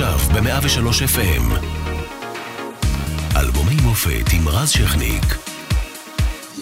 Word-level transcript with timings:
עכשיו 0.00 0.18
ב-103 0.34 1.16
FM. 1.16 1.52
אלבומי 3.36 3.76
מופת 3.82 4.32
עם 4.32 4.48
רז 4.48 4.68
שכניק. 4.70 5.24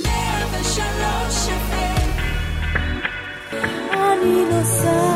103 0.05 1.49
FM. 1.49 2.21
אני 3.93 4.45
נוסעת 4.51 5.16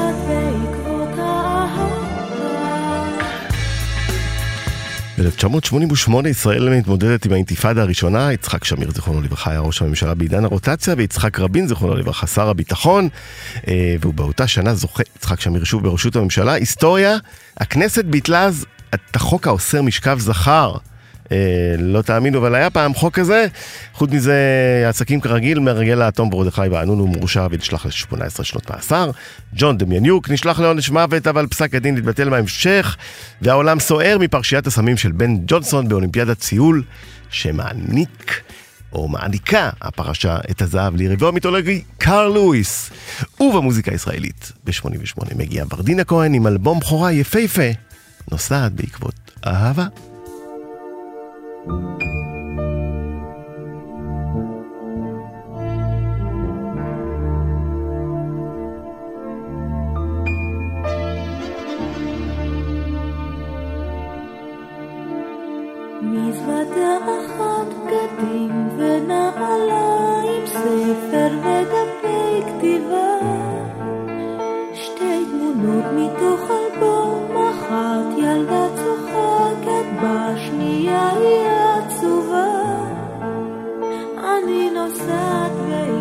ב-1988 5.20 6.28
ישראל 6.28 6.68
מתמודדת 6.78 7.26
עם 7.26 7.32
האינתיפאדה 7.32 7.82
הראשונה, 7.82 8.32
יצחק 8.32 8.64
שמיר 8.64 8.90
זיכרונו 8.90 9.22
לברכה 9.22 9.50
היה 9.50 9.60
ראש 9.60 9.82
הממשלה 9.82 10.14
בעידן 10.14 10.44
הרוטציה, 10.44 10.94
ויצחק 10.96 11.40
רבין 11.40 11.68
זיכרונו 11.68 11.94
לברכה 11.94 12.26
שר 12.26 12.48
הביטחון, 12.48 13.08
אה, 13.68 13.94
והוא 14.00 14.14
באותה 14.14 14.46
שנה 14.46 14.74
זוכה 14.74 15.02
יצחק 15.16 15.40
שמיר 15.40 15.64
שוב 15.64 15.82
בראשות 15.82 16.16
הממשלה. 16.16 16.52
היסטוריה, 16.52 17.16
הכנסת 17.56 18.04
ביטלה 18.04 18.44
אז 18.44 18.66
את 18.94 19.16
החוק 19.16 19.46
האוסר 19.46 19.82
משכב 19.82 20.18
זכר. 20.18 20.74
אה, 21.32 21.36
לא 21.78 22.02
תאמינו, 22.02 22.38
אבל 22.38 22.54
היה 22.54 22.70
פעם 22.70 22.94
חוק 22.94 23.14
כזה. 23.14 23.46
חוץ 23.92 24.10
מזה, 24.10 24.34
עסקים 24.88 25.20
כרגיל, 25.20 25.58
מרגל 25.58 26.02
האטום 26.02 26.30
מרדכי 26.32 26.68
ואנון 26.70 26.98
הוא 26.98 27.08
מורשע 27.08 27.46
ונשלח 27.50 27.86
ל-18 27.86 28.42
שנות 28.42 28.70
מאסר. 28.70 29.10
ג'ון 29.54 29.78
דמיאניוק 29.78 30.30
נשלח 30.30 30.60
לעונש 30.60 30.90
מוות, 30.90 31.26
אבל 31.26 31.46
פסק 31.46 31.74
הדין 31.74 31.96
התבטל 31.96 32.30
בהמשך, 32.30 32.96
והעולם 33.42 33.80
סוער 33.80 34.18
מפרשיית 34.20 34.66
הסמים 34.66 34.96
של 34.96 35.12
בן 35.12 35.36
ג'ונסון 35.46 35.88
באולימפיאדת 35.88 36.38
ציול, 36.38 36.82
שמעניק... 37.30 38.40
או 38.92 39.08
מעניקה 39.08 39.70
הפרשה 39.80 40.38
את 40.50 40.62
הזהב 40.62 40.96
ליריבו 40.96 41.28
המיתולוגי 41.28 41.82
קארל 41.98 42.32
לואיס. 42.32 42.90
ובמוזיקה 43.40 43.90
הישראלית, 43.90 44.52
ב-88 44.64 45.34
מגיע 45.36 45.64
ורדינה 45.70 46.04
כהן 46.04 46.34
עם 46.34 46.46
אלבום 46.46 46.80
בכורה 46.80 47.12
יפהפה, 47.12 47.70
נוסעת 48.30 48.72
בעקבות 48.72 49.14
אהבה. 49.46 50.09
מזוודה 51.60 51.76
אחת 66.96 67.66
בגדים 67.86 68.68
ונעליים, 68.76 70.46
ספר 70.46 71.28
ודפי 71.42 72.42
כתיבה. 72.46 73.18
שתי 74.74 75.24
תמונות 75.30 75.84
מתוך 75.96 76.50
אלבום, 76.50 77.36
אחת 77.50 78.18
ילדה 78.18 78.66
צוחקת, 78.76 79.19
בשנייה 80.02 81.08
היא 81.08 81.46
עצובה. 81.78 82.46
אני 84.18 84.70
נוסעת 84.70 85.52
בעקבות 85.52 85.99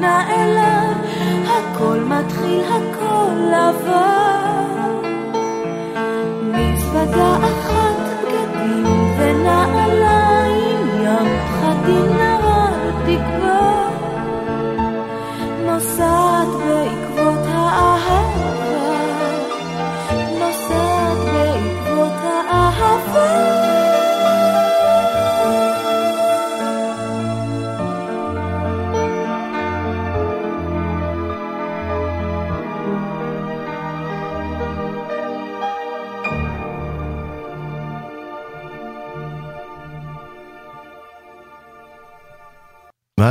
פונה 0.00 0.24
אליו 0.30 0.94
הכל 1.46 1.98
מתחיל 2.00 2.62
הכל 2.64 3.32
לבן 3.52 5.00
מזוודה 6.42 7.36
אחת 7.36 7.96
בגדים 8.22 8.86
ונעליים 9.18 10.86
ים 11.04 11.28
פחדים 11.46 12.19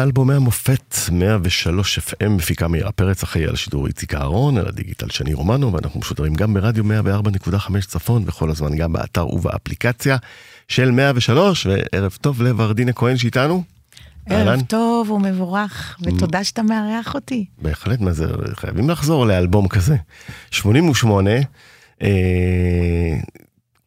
מאלבומי 0.10 0.34
המופת 0.34 0.96
103 1.12 2.00
FM 2.00 2.30
מפיקה 2.30 2.68
מאירה 2.68 2.92
פרץ 2.92 3.24
אחראי 3.24 3.46
על 3.46 3.54
השידור 3.54 3.88
איציק 3.88 4.14
אהרון, 4.14 4.58
על 4.58 4.68
הדיגיטל 4.68 5.10
שני 5.10 5.34
רומנו, 5.34 5.74
ואנחנו 5.74 6.00
משודרים 6.00 6.34
גם 6.34 6.54
ברדיו 6.54 6.84
104.5 6.84 7.88
צפון, 7.88 8.24
וכל 8.26 8.50
הזמן 8.50 8.76
גם 8.76 8.94
באתר 8.94 9.34
ובאפליקציה 9.34 10.18
של 10.68 10.92
103, 10.92 11.66
וערב 11.66 12.18
טוב 12.22 12.42
לוורדינה 12.42 12.94
כהן 12.94 13.18
שאיתנו. 13.18 13.64
ערב 14.26 14.48
אהלן. 14.48 14.62
טוב 14.62 15.10
ומבורך, 15.12 15.98
ותודה 16.02 16.44
שאתה 16.44 16.64
מארח 16.64 17.16
אותי. 17.16 17.46
בהחלט, 17.62 18.02
מה 18.02 18.12
זה, 18.12 18.26
חייבים 18.54 18.90
לחזור 18.90 19.26
לאלבום 19.26 19.68
כזה. 19.68 19.96
88, 20.52 21.32
אה, 22.02 22.10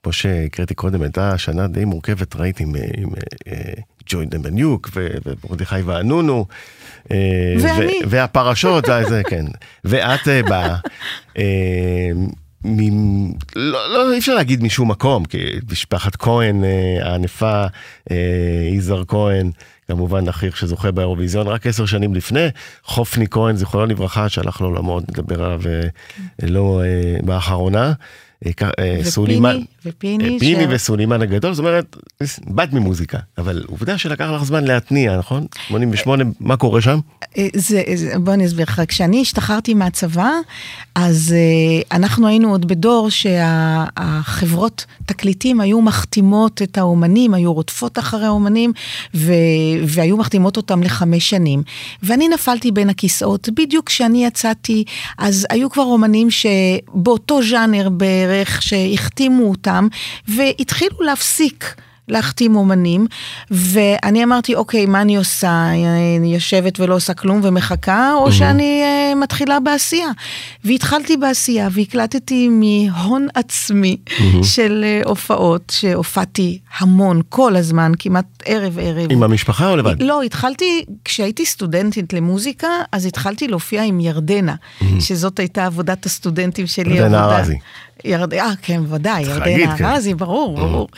כמו 0.02 0.12
שהקראתי 0.12 0.74
קודם, 0.74 1.02
הייתה 1.02 1.38
שנה 1.38 1.66
די 1.66 1.84
מורכבת, 1.84 2.36
ראיתי 2.36 2.62
עם, 2.62 2.72
עם 2.96 3.08
אה, 3.48 3.72
ג'וי 4.06 4.26
דמניוק 4.26 4.90
ומרדכי 4.94 5.82
ואנונו. 5.84 6.46
אה, 7.10 7.16
ואני. 7.62 8.00
והפרשות, 8.06 8.88
אה, 8.88 9.08
זה 9.08 9.22
כן. 9.28 9.44
ואת 9.84 10.28
אה, 10.28 10.42
באה. 10.42 10.76
אה, 11.38 12.10
מ... 12.64 13.32
לא, 13.56 13.92
לא, 13.92 14.12
אי 14.12 14.18
אפשר 14.18 14.34
להגיד 14.34 14.62
משום 14.62 14.90
מקום, 14.90 15.24
כי 15.24 15.38
משפחת 15.70 16.16
כהן 16.16 16.64
אה, 16.64 16.98
הענפה, 17.02 17.64
אה, 18.10 18.16
יזהר 18.72 19.04
כהן, 19.08 19.50
כמובן 19.88 20.28
אחיך 20.28 20.56
שזוכה 20.56 20.90
באירוויזיון 20.90 21.46
רק 21.46 21.66
עשר 21.66 21.86
שנים 21.86 22.14
לפני, 22.14 22.46
חופני 22.84 23.26
כהן, 23.30 23.56
זיכרונו 23.56 23.86
לברכה, 23.86 24.28
שהלך 24.28 24.60
לעולמו, 24.60 25.00
נדבר 25.00 25.44
עליו 25.44 25.60
אה, 25.66 25.88
לא 26.42 26.82
אה, 26.84 27.16
באחרונה. 27.22 27.92
אה, 28.46 28.52
כ- 28.56 28.62
אה, 28.78 28.98
סולימן, 29.04 29.56
ופיני, 29.86 30.34
אה, 30.34 30.38
פיני 30.38 30.64
ש- 30.64 30.66
וסולימן 30.70 31.22
הגדול, 31.22 31.54
זאת 31.54 31.58
אומרת, 31.64 31.96
באת 32.46 32.72
ממוזיקה, 32.72 33.18
אבל 33.38 33.64
עובדה 33.68 33.98
שלקח 33.98 34.24
לך 34.34 34.44
זמן 34.44 34.64
להתניע, 34.64 35.16
נכון? 35.18 35.46
88, 35.68 36.24
מה 36.40 36.56
קורה 36.56 36.80
שם? 36.80 36.98
אה, 37.38 37.46
זה, 37.54 37.82
זה, 37.94 38.12
בוא 38.18 38.32
אני 38.34 38.46
אסביר 38.46 38.66
לך, 38.68 38.82
כשאני 38.88 39.20
השתחררתי 39.20 39.74
מהצבא, 39.74 40.30
אז 40.94 41.34
אה, 41.36 41.96
אנחנו 41.98 42.26
היינו 42.28 42.50
עוד 42.50 42.68
בדור 42.68 43.08
שהחברות 43.10 44.84
תקליטים 45.06 45.60
היו 45.60 45.80
מחתימות 45.80 46.62
את 46.62 46.78
האומנים, 46.78 47.34
היו 47.34 47.52
רודפות 47.52 47.98
אחרי 47.98 48.26
האומנים, 48.26 48.72
ו, 49.14 49.32
והיו 49.86 50.16
מחתימות 50.16 50.56
אותם 50.56 50.82
לחמש 50.82 51.30
שנים. 51.30 51.62
ואני 52.02 52.28
נפלתי 52.28 52.72
בין 52.72 52.90
הכיסאות, 52.90 53.48
בדיוק 53.56 53.86
כשאני 53.86 54.24
יצאתי, 54.26 54.84
אז 55.18 55.46
היו 55.50 55.70
כבר 55.70 55.82
אומנים 55.82 56.28
שבאותו 56.30 57.42
ז'אנר 57.42 57.88
בערך, 58.32 58.62
שהחתימו 58.62 59.50
אותם, 59.50 59.88
והתחילו 60.28 60.96
להפסיק. 61.00 61.74
להחתים 62.08 62.56
אומנים, 62.56 63.06
ואני 63.50 64.24
אמרתי, 64.24 64.54
אוקיי, 64.54 64.86
מה 64.86 65.00
אני 65.00 65.16
עושה? 65.16 65.68
אני 66.18 66.34
יושבת 66.34 66.80
ולא 66.80 66.94
עושה 66.94 67.14
כלום 67.14 67.40
ומחכה, 67.42 68.12
או 68.14 68.32
שאני 68.32 68.82
uh, 68.82 69.14
מתחילה 69.14 69.60
בעשייה. 69.60 70.08
והתחלתי 70.64 71.16
בעשייה, 71.16 71.68
והקלטתי 71.72 72.48
מהון 72.48 73.26
עצמי 73.34 73.96
של 74.42 74.84
uh, 75.04 75.08
הופעות, 75.08 75.72
שהופעתי 75.76 76.58
המון, 76.78 77.20
כל 77.28 77.56
הזמן, 77.56 77.92
כמעט 77.98 78.42
ערב-ערב. 78.44 79.12
עם 79.12 79.22
המשפחה 79.22 79.70
או 79.70 79.76
לבד? 79.76 80.02
לא, 80.02 80.22
התחלתי, 80.22 80.84
כשהייתי 81.04 81.46
סטודנטית 81.46 82.12
למוזיקה, 82.12 82.68
אז 82.92 83.06
התחלתי 83.06 83.48
להופיע 83.48 83.82
עם 83.82 84.00
ירדנה, 84.00 84.54
שזאת 85.00 85.38
הייתה 85.38 85.66
עבודת 85.66 86.06
הסטודנטים 86.06 86.66
שלי. 86.66 86.94
ירדנה 86.94 87.38
ארזי. 87.38 87.58
ירד... 88.04 88.34
אה, 88.34 88.52
כן, 88.62 88.80
ודאי, 88.88 89.22
ירדנה 89.22 89.76
כן. 89.76 89.84
ארזי, 89.84 90.14
ברור, 90.14 90.56
ברור. 90.56 90.88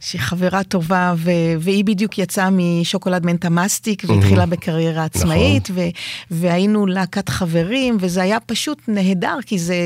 שהיא 0.00 0.20
חברה 0.20 0.64
טובה, 0.64 1.14
ו... 1.16 1.30
והיא 1.58 1.84
בדיוק 1.84 2.18
יצאה 2.18 2.48
משוקולד 2.50 3.26
מנטה 3.26 3.50
מסטיק, 3.50 4.02
והתחילה 4.06 4.46
בקריירה 4.46 5.04
עצמאית, 5.04 5.68
ו... 5.74 5.80
והיינו 6.30 6.86
להקת 6.86 7.28
חברים, 7.28 7.96
וזה 8.00 8.22
היה 8.22 8.40
פשוט 8.40 8.78
נהדר, 8.88 9.36
כי 9.46 9.58
זה... 9.58 9.76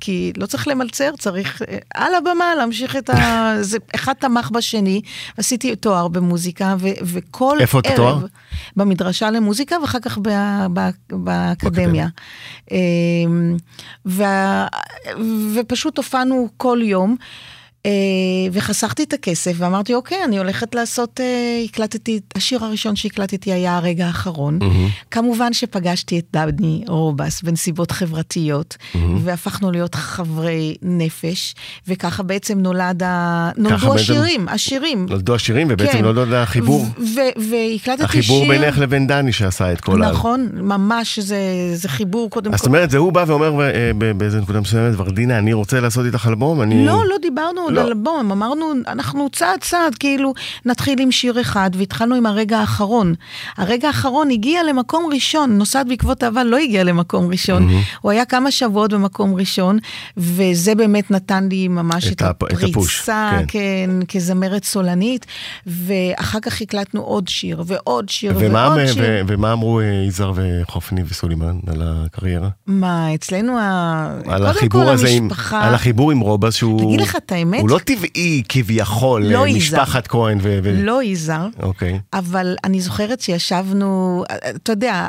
כי 0.00 0.32
לא 0.36 0.46
צריך 0.46 0.68
למלצר, 0.68 1.10
צריך 1.18 1.62
אה, 1.62 1.78
על 1.94 2.14
הבמה 2.14 2.54
להמשיך 2.54 2.96
את 2.96 3.10
ה... 3.10 3.52
זה... 3.60 3.78
אחד 3.94 4.12
תמך 4.12 4.50
בשני, 4.50 5.00
עשיתי 5.36 5.76
תואר 5.76 6.08
במוזיקה, 6.08 6.74
ו... 6.78 6.88
וכל 7.02 7.50
ערב... 7.50 7.60
איפה 7.60 7.78
התואר? 7.78 8.26
במדרשה 8.76 9.30
למוזיקה, 9.30 9.76
ואחר 9.82 9.98
כך 10.02 10.18
ב... 10.22 10.28
ב... 10.72 10.80
באקדמיה. 11.10 12.08
אמ, 12.70 13.56
וה... 14.06 14.66
ופשוט 15.54 15.98
הופענו 16.06 16.48
כל 16.56 16.78
יום. 16.82 17.16
אה, 17.86 17.90
וחסכתי 18.52 19.02
את 19.02 19.12
הכסף 19.12 19.52
ואמרתי 19.56 19.94
אוקיי 19.94 20.18
אני 20.24 20.38
הולכת 20.38 20.74
לעשות 20.74 21.20
אה, 21.20 21.60
הקלטתי 21.64 22.20
השיר 22.34 22.64
הראשון 22.64 22.96
שהקלטתי 22.96 23.52
היה 23.52 23.76
הרגע 23.76 24.06
האחרון. 24.06 24.58
כמובן 25.10 25.52
שפגשתי 25.52 26.18
את 26.18 26.24
דני 26.32 26.84
רובס 26.88 27.42
בנסיבות 27.42 27.90
חברתיות 27.90 28.76
והפכנו 29.22 29.70
להיות 29.72 29.94
חברי 29.94 30.76
נפש 30.82 31.54
וככה 31.88 32.22
בעצם 32.22 32.58
נולד 32.58 33.02
ה... 33.02 33.50
נולדו 33.56 33.76
בעצם- 33.76 33.90
השירים 33.92 34.48
השירים. 34.48 35.06
נולדו 35.08 35.34
השירים, 35.34 35.66
ובעצם 35.70 35.92
כן. 35.92 36.04
נולד 36.04 36.32
החיבור, 36.32 36.86
והקלטתי 37.36 37.96
שיר. 37.96 38.04
החיבור 38.04 38.48
בינך 38.48 38.78
לבין 38.78 39.06
דני 39.06 39.32
שעשה 39.32 39.72
את 39.72 39.80
כל 39.80 40.02
ה... 40.02 40.10
נכון 40.10 40.48
ממש 40.54 41.18
זה, 41.18 41.38
זה 41.74 41.88
חיבור 41.88 42.30
קודם 42.30 42.50
כל 42.50 42.56
זאת 42.56 42.66
אומרת, 42.66 42.90
זה 42.90 42.98
הוא 42.98 43.12
בא 43.12 43.24
ואומר 43.26 43.60
אה, 43.60 43.90
באיזה 44.16 44.40
נקודה 44.40 44.60
מסוימת, 44.60 44.94
ורדינה, 44.96 45.38
אני 45.38 45.52
רוצה 45.52 45.80
לעשות 45.80 46.06
איתך 46.06 46.26
אלבום, 46.28 46.62
אני... 46.62 46.86
לא, 46.86 47.04
לא 47.08 47.16
דיברנו 47.22 47.70
לא. 47.76 47.88
אלבום, 47.88 48.32
אמרנו, 48.32 48.66
אנחנו 48.86 49.28
צעד 49.32 49.60
צעד, 49.60 49.94
כאילו, 49.94 50.34
נתחיל 50.64 51.00
עם 51.00 51.12
שיר 51.12 51.40
אחד, 51.40 51.70
והתחלנו 51.74 52.14
עם 52.14 52.26
הרגע 52.26 52.58
האחרון. 52.58 53.14
הרגע 53.56 53.88
האחרון 53.88 54.30
הגיע 54.30 54.62
למקום 54.62 55.10
ראשון, 55.14 55.58
נוסעת 55.58 55.88
בעקבות 55.88 56.24
אהבה 56.24 56.44
לא 56.44 56.56
הגיע 56.56 56.84
למקום 56.84 57.26
ראשון. 57.30 57.68
הוא 58.00 58.10
היה 58.10 58.24
כמה 58.24 58.50
שבועות 58.50 58.92
במקום 58.92 59.34
ראשון, 59.34 59.78
וזה 60.16 60.74
באמת 60.74 61.10
נתן 61.10 61.48
לי 61.50 61.68
ממש 61.68 62.06
את 62.06 62.12
את, 62.12 62.22
הפ- 62.22 62.44
את 62.52 62.62
הפוש, 62.62 62.94
הפריצה, 63.00 63.30
כן. 63.38 63.44
כן, 63.48 63.90
כזמרת 64.08 64.64
סולנית, 64.64 65.26
ואחר 65.66 66.40
כך 66.42 66.60
הקלטנו 66.62 67.00
עוד 67.00 67.28
שיר, 67.28 67.62
ועוד 67.66 68.08
שיר, 68.08 68.32
ומה, 68.38 68.68
ועוד 68.68 68.80
ו- 68.84 68.92
שיר. 68.92 69.02
ו- 69.06 69.20
ומה 69.26 69.52
אמרו 69.52 69.80
אה, 69.80 69.84
יזהר 70.06 70.32
וחופני 70.34 71.02
וסולימן 71.08 71.56
על 71.66 71.82
הקריירה? 71.84 72.48
מה, 72.66 73.14
אצלנו, 73.14 73.58
ה... 73.58 74.10
על 74.28 74.52
קודם 74.52 74.68
כל 74.68 74.88
הזה 74.92 75.08
עם... 75.08 75.22
המשפחה... 75.22 75.64
על 75.64 75.74
החיבור 75.74 76.10
עם 76.10 76.20
רובס 76.20 76.54
שהוא... 76.54 76.80
תגיד 76.80 77.00
לך 77.00 77.16
את 77.16 77.32
האמת? 77.32 77.55
הוא 77.60 77.70
לא 77.70 77.78
טבעי 77.78 78.42
כביכול, 78.48 79.24
לא 79.24 79.46
אה. 79.46 79.52
משפחת 79.52 80.06
כהן 80.06 80.38
ו... 80.42 80.58
ו- 80.62 80.84
לא 80.84 81.02
יזהר. 81.02 81.48
אוקיי. 81.62 82.00
אבל 82.12 82.56
אני 82.64 82.80
זוכרת 82.80 83.20
שישבנו, 83.20 84.24
אתה 84.56 84.72
יודע, 84.72 85.08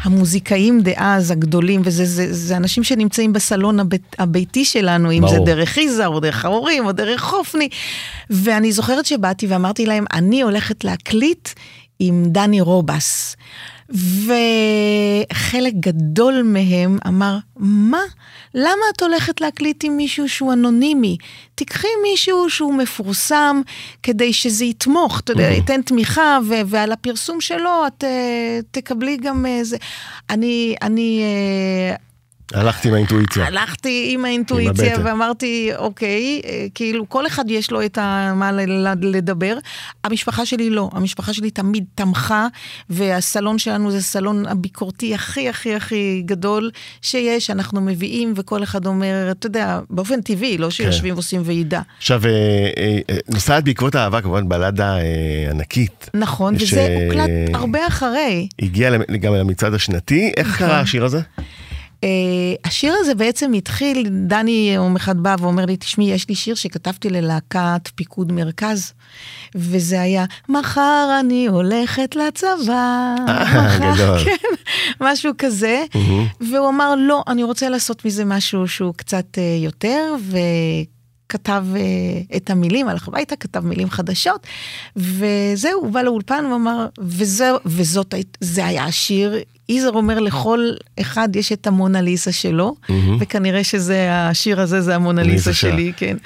המוזיקאים 0.00 0.80
דאז 0.80 1.30
הגדולים, 1.30 1.82
וזה 1.84 2.04
זה, 2.04 2.34
זה 2.34 2.56
אנשים 2.56 2.84
שנמצאים 2.84 3.32
בסלון 3.32 3.80
הבית, 3.80 4.16
הביתי 4.18 4.64
שלנו, 4.64 5.12
אם 5.12 5.20
ברור. 5.20 5.34
זה 5.34 5.40
דרך 5.44 5.76
יזהר, 5.76 6.08
או 6.08 6.20
דרך 6.20 6.44
ההורים, 6.44 6.86
או 6.86 6.92
דרך 6.92 7.20
חופני. 7.20 7.68
ואני 8.30 8.72
זוכרת 8.72 9.06
שבאתי 9.06 9.46
ואמרתי 9.46 9.86
להם, 9.86 10.04
אני 10.12 10.42
הולכת 10.42 10.84
להקליט 10.84 11.48
עם 11.98 12.24
דני 12.26 12.60
רובס. 12.60 13.36
וחלק 13.94 15.72
גדול 15.74 16.42
מהם 16.42 16.98
אמר, 17.06 17.38
מה? 17.56 18.02
למה 18.54 18.82
את 18.94 19.02
הולכת 19.02 19.40
להקליט 19.40 19.84
עם 19.84 19.96
מישהו 19.96 20.28
שהוא 20.28 20.52
אנונימי? 20.52 21.16
תיקחי 21.54 21.88
מישהו 22.02 22.50
שהוא 22.50 22.74
מפורסם 22.74 23.60
כדי 24.02 24.32
שזה 24.32 24.64
יתמוך, 24.64 25.20
אתה 25.20 25.32
יודע, 25.32 25.50
ייתן 25.50 25.82
תמיכה, 25.82 26.38
ו- 26.48 26.66
ועל 26.66 26.92
הפרסום 26.92 27.40
שלו 27.40 27.86
את 27.86 28.04
אה, 28.04 28.60
תקבלי 28.70 29.16
גם 29.16 29.46
איזה... 29.46 29.76
אני, 30.30 30.74
אני 30.82 31.22
אה, 31.22 31.96
הלכתי 32.54 32.88
עם 32.88 32.94
האינטואיציה. 32.94 33.46
הלכתי 33.46 34.08
עם 34.10 34.24
האינטואיציה 34.24 34.94
הבטן. 34.94 35.06
ואמרתי, 35.06 35.70
אוקיי, 35.76 36.40
אה, 36.44 36.66
כאילו 36.74 37.08
כל 37.08 37.26
אחד 37.26 37.44
יש 37.48 37.70
לו 37.70 37.84
את 37.84 37.98
ה- 37.98 38.32
מה 38.34 38.50
לדבר. 39.02 39.56
המשפחה 40.04 40.46
שלי 40.46 40.70
לא, 40.70 40.90
המשפחה 40.92 41.32
שלי 41.34 41.50
תמיד 41.50 41.84
תמכה, 41.94 42.46
והסלון 42.90 43.58
שלנו 43.58 43.90
זה 43.90 44.02
סלון 44.02 44.46
הביקורתי 44.46 45.14
הכי 45.14 45.48
הכי 45.48 45.74
הכי 45.74 46.22
גדול 46.26 46.70
שיש, 47.02 47.50
אנחנו 47.50 47.80
מביאים 47.80 48.32
וכל 48.36 48.62
אחד 48.62 48.86
אומר, 48.86 49.28
אתה 49.30 49.46
יודע, 49.46 49.80
באופן 49.90 50.20
טבעי, 50.20 50.58
לא 50.58 50.70
שיושבים 50.70 51.14
ועושים 51.14 51.42
ועידה. 51.44 51.80
עכשיו, 51.98 52.22
אה, 52.26 52.30
אה, 52.78 53.16
נוסעת 53.28 53.64
בעקבות 53.64 53.94
האהבה, 53.94 54.20
כמובן 54.20 54.48
בלדה 54.48 54.96
ענקית. 55.50 56.10
נכון, 56.14 56.54
יש, 56.54 56.62
וזה 56.72 56.96
הוקלט 57.04 57.30
הרבה 57.54 57.86
אחרי. 57.86 58.48
הגיע 58.62 58.90
גם 59.20 59.34
למצעד 59.34 59.74
השנתי, 59.74 60.32
איך 60.36 60.48
נכון. 60.48 60.58
קרה 60.66 60.80
השיר 60.80 61.04
הזה? 61.04 61.20
Uh, 62.00 62.06
השיר 62.64 62.94
הזה 63.00 63.14
בעצם 63.14 63.52
התחיל, 63.52 64.08
דני 64.08 64.72
יום 64.74 64.96
אחד 64.96 65.18
בא 65.18 65.36
ואומר 65.38 65.64
לי, 65.64 65.76
תשמעי, 65.76 66.10
יש 66.10 66.28
לי 66.28 66.34
שיר 66.34 66.54
שכתבתי 66.54 67.10
ללהקת 67.10 67.88
פיקוד 67.94 68.32
מרכז, 68.32 68.92
וזה 69.54 70.00
היה, 70.00 70.24
מחר 70.48 71.16
אני 71.20 71.46
הולכת 71.46 72.16
לצבא. 72.16 73.14
אה, 73.28 73.66
מחר". 73.66 74.18
כן, 74.24 74.54
משהו 75.00 75.32
כזה. 75.38 75.84
והוא 76.40 76.68
אמר, 76.68 76.94
לא, 76.98 77.22
אני 77.28 77.42
רוצה 77.42 77.68
לעשות 77.68 78.04
מזה 78.04 78.24
משהו 78.24 78.68
שהוא 78.68 78.94
קצת 78.94 79.26
uh, 79.34 79.64
יותר, 79.64 80.14
ו... 80.20 80.38
כתב 81.28 81.64
uh, 81.74 82.36
את 82.36 82.50
המילים, 82.50 82.88
הלך 82.88 83.08
הביתה, 83.08 83.36
כתב 83.36 83.66
מילים 83.66 83.90
חדשות, 83.90 84.46
וזהו, 84.96 85.80
הוא 85.80 85.90
בא 85.90 86.02
לאולפן 86.02 86.46
ואמר, 86.46 86.86
וזה, 86.98 87.50
וזאת, 87.66 88.14
זה 88.40 88.66
היה 88.66 88.84
השיר, 88.84 89.34
יזהר 89.68 89.92
אומר 89.92 90.18
לכל 90.20 90.60
אחד 91.00 91.36
יש 91.36 91.52
את 91.52 91.66
המונליסה 91.66 92.32
שלו, 92.32 92.74
וכנראה 93.20 93.64
שזה, 93.64 94.08
השיר 94.12 94.60
הזה 94.60 94.80
זה 94.80 94.94
המונליסה. 94.94 95.52
שלי, 95.52 95.92
כן. 95.96 96.16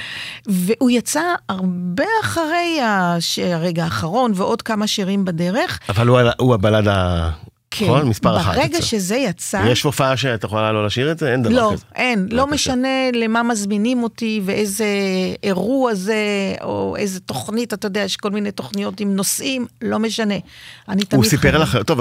והוא 0.47 0.90
יצא 0.90 1.23
הרבה 1.49 2.04
אחרי 2.25 2.80
הש... 2.83 3.38
הרגע 3.38 3.85
האחרון, 3.85 4.33
ועוד 4.35 4.62
כמה 4.62 4.87
שירים 4.87 5.25
בדרך. 5.25 5.78
אבל 5.88 6.07
הוא 6.07 6.18
ה- 6.21 6.30
הוא 6.38 6.54
הבלדה, 6.54 7.30
כן, 7.70 7.84
נכון? 7.84 8.08
מספר 8.08 8.37
אחת. 8.37 8.56
ברגע. 8.56 8.82
שזה 8.82 9.16
יצא... 9.16 9.64
יש 9.68 9.82
הופעה 9.82 10.16
שאת 10.16 10.44
יכולה 10.44 10.72
לא 10.72 10.87
לשיר 10.87 11.12
את 11.12 11.18
זה? 11.18 11.32
אין 11.32 11.42
דבר 11.42 11.54
לא, 11.54 11.70
כזה. 11.72 11.84
אין, 11.94 12.28
לא 12.30 12.44
בבקשה. 12.44 12.54
משנה 12.54 13.10
למה 13.14 13.42
מזמינים 13.42 14.02
אותי 14.02 14.40
ואיזה 14.44 14.87
אירוע 15.42 15.94
זה, 15.94 16.14
או 16.62 16.96
איזה 16.98 17.20
תוכנית, 17.20 17.75
אתה 17.75 17.87
יודע, 17.87 18.00
יש 18.00 18.16
כל 18.16 18.30
מיני 18.30 18.52
תוכניות 18.52 19.00
עם 19.00 19.16
נושאים, 19.16 19.66
לא 19.82 19.98
משנה. 19.98 20.34
אני 20.88 21.04
תמיד... 21.04 21.22
הוא 21.22 21.30
סיפר 21.30 21.58
לך, 21.58 21.78
טוב, 21.87 22.00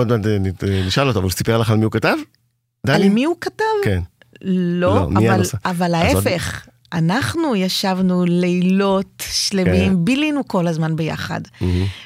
נשאל 0.88 1.07
אותו, 1.07 1.19
אבל 1.19 1.24
הוא 1.24 1.31
סיפר 1.31 1.57
לך 1.57 1.71
על 1.71 1.77
מי 1.77 1.83
הוא 1.83 1.91
כתב? 1.91 2.15
על 2.88 2.97
דני? 2.97 3.09
מי 3.09 3.24
הוא 3.24 3.36
כתב? 3.41 3.63
כן. 3.83 4.00
לא, 4.41 5.07
לא, 5.12 5.19
אבל? 5.19 5.41
אבל 5.65 5.93
ההפך. 5.93 6.67
אנחנו 6.94 7.56
ישבנו 7.56 8.25
לילות 8.25 9.24
שלמים, 9.32 9.89
כן. 9.94 10.06
בילינו 10.06 10.48
כל 10.48 10.67
הזמן 10.67 10.96
ביחד. 10.96 11.41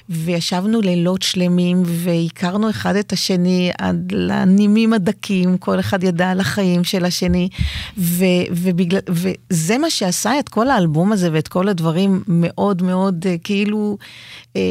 וישבנו 0.09 0.81
לילות 0.81 1.21
שלמים 1.21 1.83
והכרנו 1.85 2.69
אחד 2.69 2.95
את 2.95 3.13
השני 3.13 3.71
עד 3.77 4.11
לנימים 4.15 4.93
הדקים, 4.93 5.57
כל 5.57 5.79
אחד 5.79 6.03
ידע 6.03 6.29
על 6.31 6.39
החיים 6.39 6.83
של 6.83 7.05
השני. 7.05 7.49
ו, 7.97 8.25
ובגלל, 8.51 8.99
וזה 9.09 9.77
מה 9.77 9.89
שעשה 9.89 10.39
את 10.39 10.49
כל 10.49 10.69
האלבום 10.69 11.11
הזה 11.11 11.29
ואת 11.33 11.47
כל 11.47 11.69
הדברים 11.69 12.23
מאוד 12.27 12.81
מאוד 12.81 13.25
אה, 13.27 13.35
כאילו, 13.43 13.97
אה, 14.55 14.61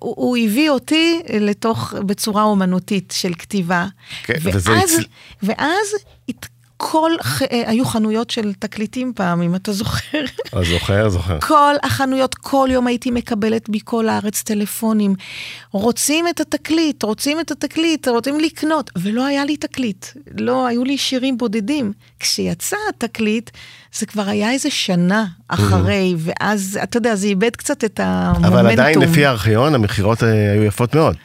הוא, 0.00 0.14
הוא 0.16 0.36
הביא 0.36 0.70
אותי 0.70 1.20
לתוך, 1.40 1.94
בצורה 2.06 2.42
אומנותית 2.42 3.14
של 3.16 3.32
כתיבה. 3.38 3.86
כן, 4.24 4.34
וזה 4.42 4.70
ואז, 4.72 4.90
הצל- 4.94 5.04
ואז 5.42 5.86
הת- 6.28 6.46
כל, 6.80 7.10
אה, 7.52 7.62
היו 7.66 7.84
חנויות 7.84 8.30
של 8.30 8.52
תקליטים 8.58 9.12
פעם, 9.16 9.42
אם 9.42 9.54
אתה 9.54 9.72
זוכר. 9.72 10.18
אה, 10.56 10.64
זוכר, 10.64 11.08
זוכר. 11.08 11.40
כל 11.40 11.74
החנויות, 11.82 12.34
כל 12.34 12.68
יום 12.72 12.86
הייתי 12.86 13.10
מקבלת 13.10 13.68
מכל 13.68 14.08
הארץ 14.08 14.42
טלפונים. 14.42 15.14
רוצים 15.72 16.28
את 16.28 16.40
התקליט, 16.40 17.02
רוצים 17.02 17.40
את 17.40 17.50
התקליט, 17.50 18.08
רוצים 18.08 18.40
לקנות, 18.40 18.90
ולא 18.98 19.26
היה 19.26 19.44
לי 19.44 19.56
תקליט. 19.56 20.06
לא, 20.38 20.66
היו 20.66 20.84
לי 20.84 20.98
שירים 20.98 21.38
בודדים. 21.38 21.92
כשיצא 22.20 22.76
התקליט, 22.88 23.50
זה 23.94 24.06
כבר 24.06 24.28
היה 24.28 24.50
איזה 24.50 24.70
שנה 24.70 25.26
אחרי, 25.48 26.14
ואז, 26.18 26.78
אתה 26.82 26.96
יודע, 26.96 27.14
זה 27.14 27.26
איבד 27.26 27.56
קצת 27.56 27.84
את 27.84 28.00
המומנטום. 28.02 28.44
אבל 28.44 28.66
עדיין 28.66 28.98
לפי 28.98 29.26
הארכיון 29.26 29.74
המכירות 29.74 30.22
אה, 30.22 30.52
היו 30.52 30.64
יפות 30.64 30.94
מאוד. 30.94 31.16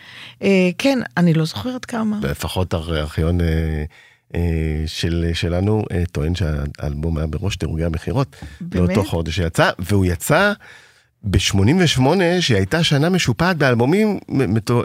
כן, 0.77 0.99
אני 1.17 1.33
לא 1.33 1.45
זוכרת 1.45 1.85
כמה. 1.85 2.19
לפחות 2.21 2.73
הארכיון 2.73 3.37
של, 4.85 5.31
שלנו 5.33 5.85
אה, 5.91 6.03
טוען 6.11 6.35
שהאלבום 6.35 7.17
היה 7.17 7.27
בראש 7.27 7.57
דירוגי 7.57 7.83
המכירות. 7.83 8.35
לאותו 8.75 9.03
חודש 9.03 9.35
שיצא, 9.35 9.71
והוא 9.79 10.05
יצא 10.05 10.53
ב-88, 11.23 12.01
שהייתה 12.39 12.83
שנה 12.83 13.09
משופעת 13.09 13.57
באלבומים 13.57 14.19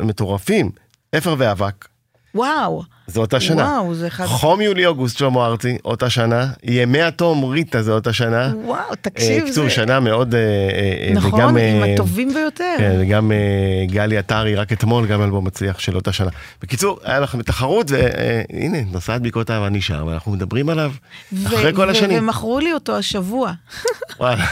מטורפים. 0.03 0.71
אפר 1.17 1.35
ואבק, 1.39 1.89
וואו, 2.35 2.83
זו 3.09 3.21
אותה 3.21 3.41
שנה. 3.41 3.63
וואו, 3.63 3.95
זה 3.95 4.07
אחד... 4.07 4.27
חום 4.27 4.61
יולי 4.61 4.87
אוגוסט 4.87 5.19
שלמה 5.19 5.47
ארצי, 5.47 5.79
אותה 5.85 6.11
שנה. 6.11 6.47
ימי 6.65 7.03
התום 7.03 7.45
ריטה 7.45 7.83
זה 7.83 7.93
אותה 7.93 8.13
שנה. 8.13 8.53
וואו, 8.65 8.81
אה, 8.91 8.97
תקשיב, 8.97 9.45
קיצור, 9.45 9.65
זה... 9.65 9.71
שנה 9.71 10.01
מאוד... 10.01 10.35
אה, 10.35 10.41
אה, 10.41 11.13
נכון, 11.15 11.35
וגם, 11.35 11.49
עם 11.49 11.57
אה, 11.57 11.95
הטובים 11.95 12.35
ביותר. 12.35 12.75
כן, 12.79 12.97
וגם 13.01 13.33
אה, 13.33 13.87
גלי 13.87 14.19
עטרי, 14.19 14.55
רק 14.55 14.73
אתמול, 14.73 15.07
גם 15.07 15.23
אלבום 15.23 15.45
מצליח 15.47 15.79
של 15.79 15.97
אותה 15.97 16.13
שנה. 16.13 16.31
בקיצור, 16.63 16.99
היה 17.05 17.21
לכם 17.21 17.43
תחרות, 17.43 17.91
והנה, 17.91 18.79
נוסעת 18.93 19.23
בקעות 19.23 19.51
אהבה 19.51 19.69
נשאר, 19.69 20.07
ואנחנו 20.07 20.33
מדברים 20.33 20.69
עליו 20.69 20.93
אחרי 21.47 21.73
ו- 21.73 21.75
כל 21.75 21.87
ו- 21.89 21.91
השנים. 21.91 22.19
ומכרו 22.23 22.61
לי 22.61 22.73
אותו 22.73 22.97
השבוע. 22.97 23.53
וואלה. 24.21 24.45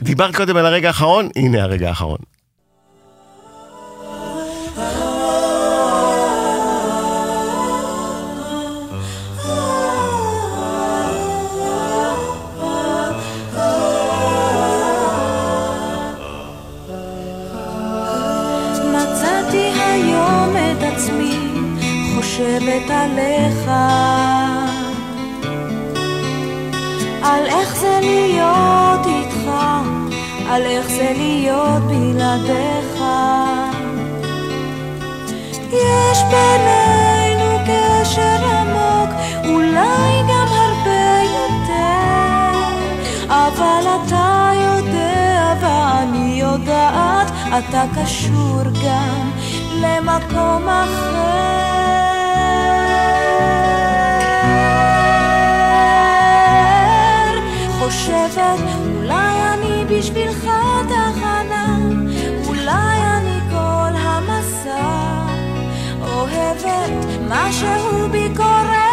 דיברת 0.00 0.36
קודם 0.36 0.56
על 0.56 0.66
הרגע 0.66 0.88
האחרון, 0.88 1.28
הנה 1.36 1.62
הרגע 1.62 1.88
האחרון. 1.88 2.18
חושבת 22.34 22.90
עליך. 22.90 23.70
על 27.22 27.46
איך 27.46 27.76
זה 27.76 27.98
להיות 28.00 29.06
איתך 29.06 29.50
על 30.50 30.62
איך 30.62 30.88
זה 30.88 31.12
להיות 31.16 31.82
בלעדיך. 31.82 33.04
יש 35.72 36.18
בינינו 36.30 37.58
קשר 37.66 38.46
עמוק 38.46 39.10
אולי 39.44 40.22
גם 40.28 40.46
הרבה 40.48 41.20
יותר. 41.34 42.58
אבל 43.28 43.86
אתה 44.04 44.50
יודע 44.54 45.54
ואני 45.60 46.40
יודעת 46.40 47.30
אתה 47.58 47.84
קשור 47.96 48.62
גם 48.84 49.30
למקום 49.80 50.68
אחר 50.68 51.83
חושבת 57.84 58.60
אולי 58.96 59.42
אני 59.52 59.84
בשבילך 59.84 60.48
תחנה 60.88 61.78
אולי 62.46 62.98
אני 63.16 63.38
כל 63.50 63.96
המסע. 63.96 65.24
אוהבת 66.02 67.06
משהו 67.28 68.08
בי 68.10 68.28
קורא 68.36 68.83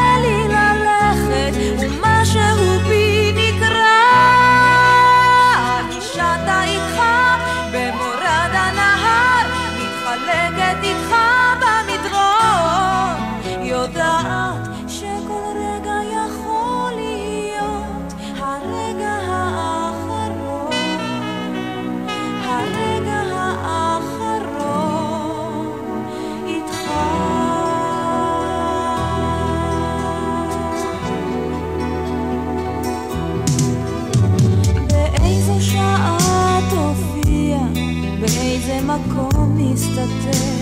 באיזה 38.72 38.86
מקום 38.86 39.58
נסתתר. 39.58 40.62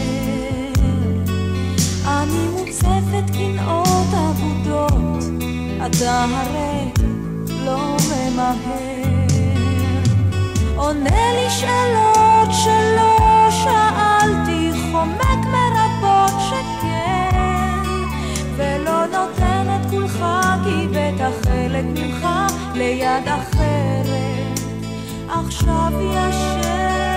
אני 2.08 2.48
מוצפת 2.52 3.36
קנאות 3.38 4.08
אבודות, 4.14 5.24
אתה 5.86 6.26
הרי 6.26 6.92
לא 7.66 7.98
ממהר. 8.10 9.28
עונה 10.76 11.34
לי 11.34 11.50
שאלות 11.50 12.50
שלא 12.52 13.50
שאלתי, 13.52 14.72
חומק 14.92 15.46
מרבות 15.46 16.42
שכן, 16.50 17.84
ולא 18.56 19.06
נותן 19.06 19.68
את 19.76 19.90
כולך, 19.90 20.26
כי 20.64 20.88
בטח 20.92 21.32
חלק 21.44 21.86
ממך 21.86 22.28
ליד 22.74 23.28
אחרת, 23.28 24.60
עכשיו 25.30 25.92
ישן. 26.12 27.09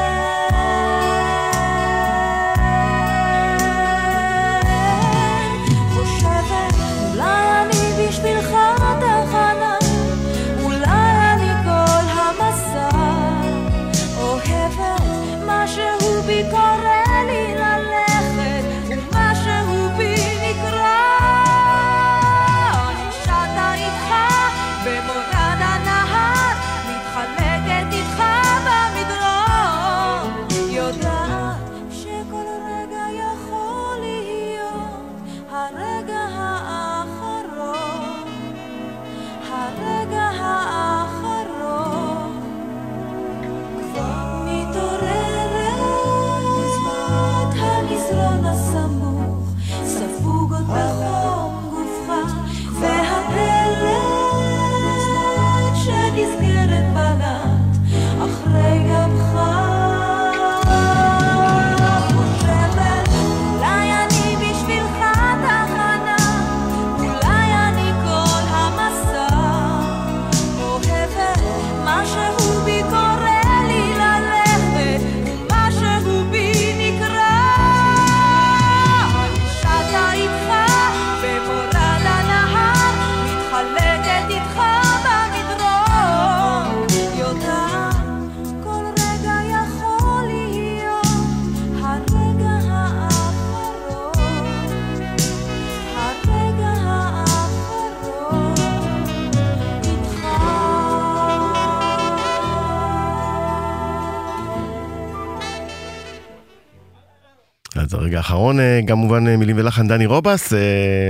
האחרון, 108.32 108.60
אה, 108.60 108.80
גם 108.84 108.96
כמובן 108.96 109.26
אה, 109.28 109.36
מילים 109.36 109.56
ולחן 109.58 109.88
דני 109.88 110.06
רובס, 110.06 110.52
אה, 110.52 110.58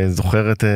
זוכר 0.08 0.52
את, 0.52 0.64
אה, 0.64 0.68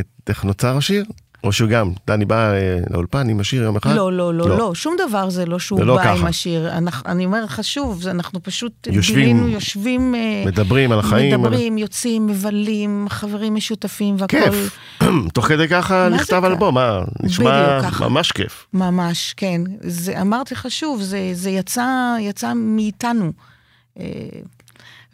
את 0.00 0.06
איך 0.28 0.44
נוצר 0.44 0.76
השיר? 0.76 1.04
או 1.44 1.52
שהוא 1.52 1.68
גם, 1.68 1.92
דני 2.06 2.24
בא 2.24 2.52
אה, 2.52 2.56
לאולפן 2.90 3.28
עם 3.28 3.40
השיר 3.40 3.62
יום 3.62 3.76
אחד? 3.76 3.94
לא, 3.96 4.12
לא, 4.12 4.34
לא, 4.34 4.48
לא, 4.58 4.74
שום 4.74 4.96
דבר 5.08 5.30
זה 5.30 5.46
לא 5.46 5.58
שהוא 5.58 5.78
זה 5.78 5.84
לא 5.84 5.96
בא 5.96 6.10
עם 6.12 6.18
ככה. 6.18 6.28
השיר. 6.28 6.72
אנחנו- 6.72 7.10
אני 7.10 7.24
אומר 7.24 7.44
לך 7.44 7.58
שוב, 7.64 8.06
אנחנו 8.08 8.42
פשוט 8.42 8.86
יושבים- 8.86 9.18
גילינו, 9.26 9.48
יושבים, 9.48 10.14
אה, 10.14 10.42
מדברים 10.46 10.92
על 10.92 10.98
החיים. 10.98 11.40
מדברים, 11.40 11.78
יוצאים, 11.78 12.26
מבלים, 12.26 13.06
חברים 13.08 13.54
משותפים 13.54 14.14
והכל. 14.18 14.36
כיף. 14.40 14.78
תוך 15.34 15.46
כדי 15.46 15.68
ככה 15.68 16.08
נכתב 16.08 16.42
אלבום, 16.44 16.74
מה? 16.74 17.00
נשמע. 17.22 17.80
ממש 18.00 18.32
כיף. 18.32 18.66
ממש, 18.72 19.34
כן. 19.36 19.60
זה, 19.80 20.20
אמרתי 20.20 20.54
לך 20.54 20.66
שוב, 20.68 21.02
זה, 21.02 21.18
זה 21.32 21.50
יצא, 21.50 21.86
יצא 22.20 22.52
מאיתנו. 22.56 23.32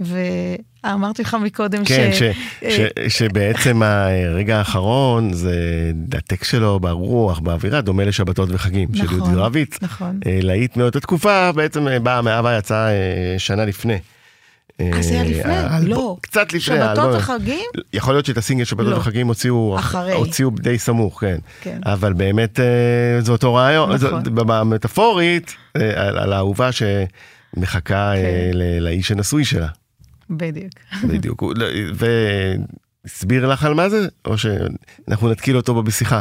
אה, 0.01 0.07
ואמרתי 0.85 1.23
לך 1.23 1.35
מקודם 1.35 1.85
כן, 1.85 2.11
ש, 2.13 2.23
אה, 2.23 2.71
ש, 2.71 2.81
שבעצם 3.19 3.83
הרגע 3.83 4.59
האחרון 4.59 5.33
זה 5.33 5.55
הטקסט 6.13 6.51
שלו 6.51 6.81
ברוח, 6.81 7.39
באווירה, 7.39 7.81
דומה 7.81 8.05
לשבתות 8.05 8.49
וחגים 8.53 8.95
של 8.95 9.05
נכון, 9.05 9.19
יהודי 9.19 9.35
רביץ. 9.35 9.79
נכון. 9.83 10.21
אה, 10.27 10.39
להיט 10.43 10.77
מאותה 10.77 11.01
תקופה, 11.01 11.53
בעצם 11.53 11.89
אה, 11.89 11.99
באה 11.99 12.23
מאהבה 12.23 12.59
יצא 12.59 12.75
אה, 12.75 13.39
שנה 13.39 13.65
לפני. 13.65 13.99
אז 14.95 15.07
זה 15.07 15.21
היה 15.21 15.25
לפני? 15.25 15.89
לא. 15.89 16.17
קצת 16.21 16.47
לפני. 16.53 16.61
שבתות 16.61 17.15
וחגים? 17.15 17.65
יכול 17.93 18.15
להיות 18.15 18.27
שאת 18.27 18.37
הסינגל 18.37 18.65
שבתות 18.65 18.93
לא. 18.93 18.97
וחגים 18.97 19.27
הוציאו, 19.27 19.77
אחרי. 19.79 20.13
הוציאו 20.13 20.51
די 20.51 20.79
סמוך, 20.79 21.21
כן. 21.21 21.39
כן. 21.61 21.81
אבל 21.87 22.13
באמת 22.13 22.61
אה, 22.61 23.21
זה 23.21 23.33
אותו 23.33 23.55
רעיון, 23.55 23.93
נכון. 23.93 24.23
במטאפורית, 24.25 25.55
אה, 25.77 26.09
על, 26.09 26.33
האהובה 26.33 26.71
שמחכה 26.73 28.13
אה, 28.15 28.23
כן. 28.53 28.59
לאיש 28.81 29.11
הנשוי 29.11 29.45
שלה. 29.45 29.69
בדיוק. 30.31 30.73
בדיוק. 31.05 31.41
הוא- 31.41 31.55
והסביר 33.05 33.47
לך 33.49 33.65
על 33.65 33.75
מה 33.75 33.89
זה? 33.89 34.07
או 34.25 34.35
שאנחנו 34.39 35.29
נתקיל 35.31 35.57
אותו 35.57 35.83
בשיחה? 35.83 36.21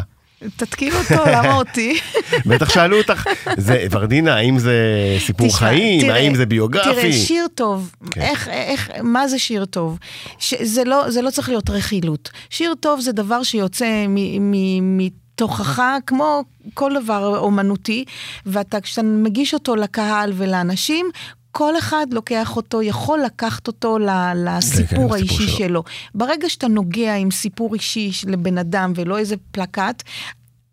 תתקיל 0.55 0.93
אותו, 0.95 1.23
למה 1.31 1.53
אותי? 1.55 1.99
בטח 2.49 2.69
שאלו 2.69 2.97
אותך, 2.97 3.23
זה 3.57 3.85
ורדינה, 3.91 4.35
האם 4.35 4.59
זה 4.59 4.75
סיפור 5.19 5.47
תשמע, 5.47 5.59
חיים? 5.59 6.01
תראה, 6.01 6.15
האם 6.15 6.35
זה 6.35 6.45
ביוגרפי? 6.45 6.89
תראה, 7.01 7.13
שיר 7.13 7.47
טוב, 7.55 7.91
כן. 8.11 8.21
איך, 8.21 8.47
איך, 8.47 8.91
מה 9.03 9.27
זה 9.27 9.39
שיר 9.39 9.65
טוב? 9.65 9.99
ש, 10.39 10.53
זה, 10.61 10.83
לא, 10.83 11.11
זה 11.11 11.21
לא 11.21 11.29
צריך 11.29 11.49
להיות 11.49 11.69
רכילות. 11.69 12.29
שיר 12.49 12.73
טוב 12.79 12.99
זה 13.01 13.11
דבר 13.11 13.43
שיוצא 13.43 14.05
מ, 14.09 14.15
מ, 14.51 14.97
מתוכך, 14.97 15.81
כמו 16.05 16.43
כל 16.73 16.91
דבר 17.03 17.37
אומנותי, 17.37 18.05
ואתה, 18.45 18.81
כשאתה 18.81 19.01
מגיש 19.03 19.53
אותו 19.53 19.75
לקהל 19.75 20.33
ולאנשים, 20.35 21.05
כל 21.51 21.77
אחד 21.77 22.05
לוקח 22.11 22.55
אותו, 22.55 22.81
יכול 22.81 23.19
לקחת 23.25 23.67
אותו 23.67 23.99
ל- 23.99 24.07
כן, 24.07 24.37
לסיפור 24.45 24.83
לסיפור 24.83 25.15
האישי 25.15 25.47
שלו. 25.47 25.57
שלו. 25.57 25.83
ברגע 26.15 26.49
שאתה 26.49 26.67
נוגע 26.67 27.15
עם 27.15 27.31
סיפור 27.31 27.73
אישי 27.73 28.11
לבן 28.27 28.57
אדם 28.57 28.93
ולא 28.95 29.17
איזה 29.17 29.35
פלקט, 29.51 30.03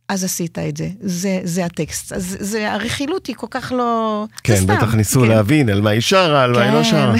אז 0.08 0.24
עשית 0.24 0.58
את 0.58 0.76
זה, 0.76 0.88
זה, 1.00 1.40
זה 1.44 1.64
הטקסט. 1.64 2.12
אז 2.12 2.36
זה, 2.40 2.72
הרכילות 2.72 3.26
היא 3.26 3.36
כל 3.36 3.46
כך 3.50 3.72
לא... 3.76 4.24
כן, 4.44 4.56
סתם, 4.56 4.76
בטח 4.76 4.94
ניסו 4.94 5.20
כן. 5.20 5.28
להבין 5.28 5.68
על 5.68 5.80
מה 5.80 5.90
היא 5.90 6.00
שרה, 6.00 6.42
על 6.42 6.52
מה 6.52 6.62
היא 6.62 6.72
לא 6.72 6.82
כן. 6.82 6.90
שרה. 6.90 7.14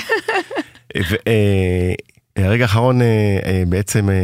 ו- 1.11 1.14
אה, 1.26 1.92
הרגע 2.44 2.64
האחרון 2.64 3.02
אה, 3.02 3.07
אה, 3.46 3.62
בעצם 3.68 4.11
אה, 4.11 4.14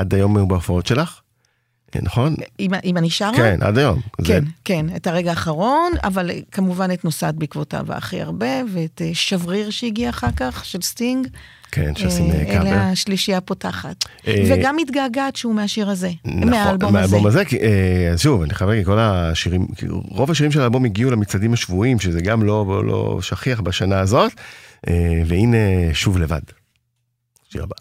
עד 0.00 0.14
היום 0.14 0.38
הוא 0.38 0.48
בהופעות 0.48 0.86
שלך, 0.86 1.08
אה, 1.08 1.25
נכון? 2.02 2.34
אם, 2.60 2.70
אם 2.84 2.96
אני 2.96 3.10
שרה? 3.10 3.32
כן, 3.36 3.58
עד 3.60 3.78
היום. 3.78 4.00
זה- 4.20 4.26
כן, 4.26 4.44
כן, 4.64 4.86
את 4.96 5.06
הרגע 5.06 5.30
האחרון, 5.30 5.92
אבל 6.04 6.30
אה, 6.30 6.38
כמובן 6.52 6.90
את 6.92 7.04
נוסעת 7.04 7.34
בעקבותיו 7.34 7.86
הכי 7.92 8.20
הרבה, 8.22 8.46
ואת 8.72 9.02
אה, 9.04 9.10
שבריר 9.14 9.70
שהגיע 9.70 10.10
אחר 10.10 10.30
כך, 10.36 10.64
של 10.64 10.82
סטינג. 10.82 11.26
כן, 11.72 11.92
שעושים 11.96 12.30
אה, 12.30 12.38
אה, 12.40 12.44
קאבר. 12.44 12.66
אלה 12.66 12.90
השלישייה 12.90 13.38
הפותחת. 13.38 14.04
אה, 14.26 14.44
וגם 14.50 14.76
מתגעגעת 14.76 15.36
שהוא 15.36 15.54
מהשיר 15.54 15.90
הזה, 15.90 16.10
נכון, 16.24 16.50
מהאלבום 16.50 16.88
הזה. 16.88 16.98
מהאלבום 16.98 17.26
הזה, 17.26 17.44
כי, 17.44 17.58
אה, 17.58 18.10
אז 18.12 18.20
שוב, 18.20 18.42
אני 18.42 18.54
חייב 18.54 18.70
להגיד, 18.70 18.86
כל 18.86 18.98
השירים, 18.98 19.66
רוב 20.08 20.30
השירים 20.30 20.52
של 20.52 20.60
האלבום 20.60 20.84
הגיעו 20.84 21.10
למצעדים 21.10 21.52
השבועיים, 21.52 22.00
שזה 22.00 22.20
גם 22.20 22.42
לא, 22.42 22.82
לא 22.86 23.18
שכיח 23.22 23.60
בשנה 23.60 24.00
הזאת, 24.00 24.32
אה, 24.88 24.92
והנה 25.26 25.56
שוב 25.92 26.18
לבד. 26.18 26.40
שיר 27.52 27.62
הבא. 27.62 27.76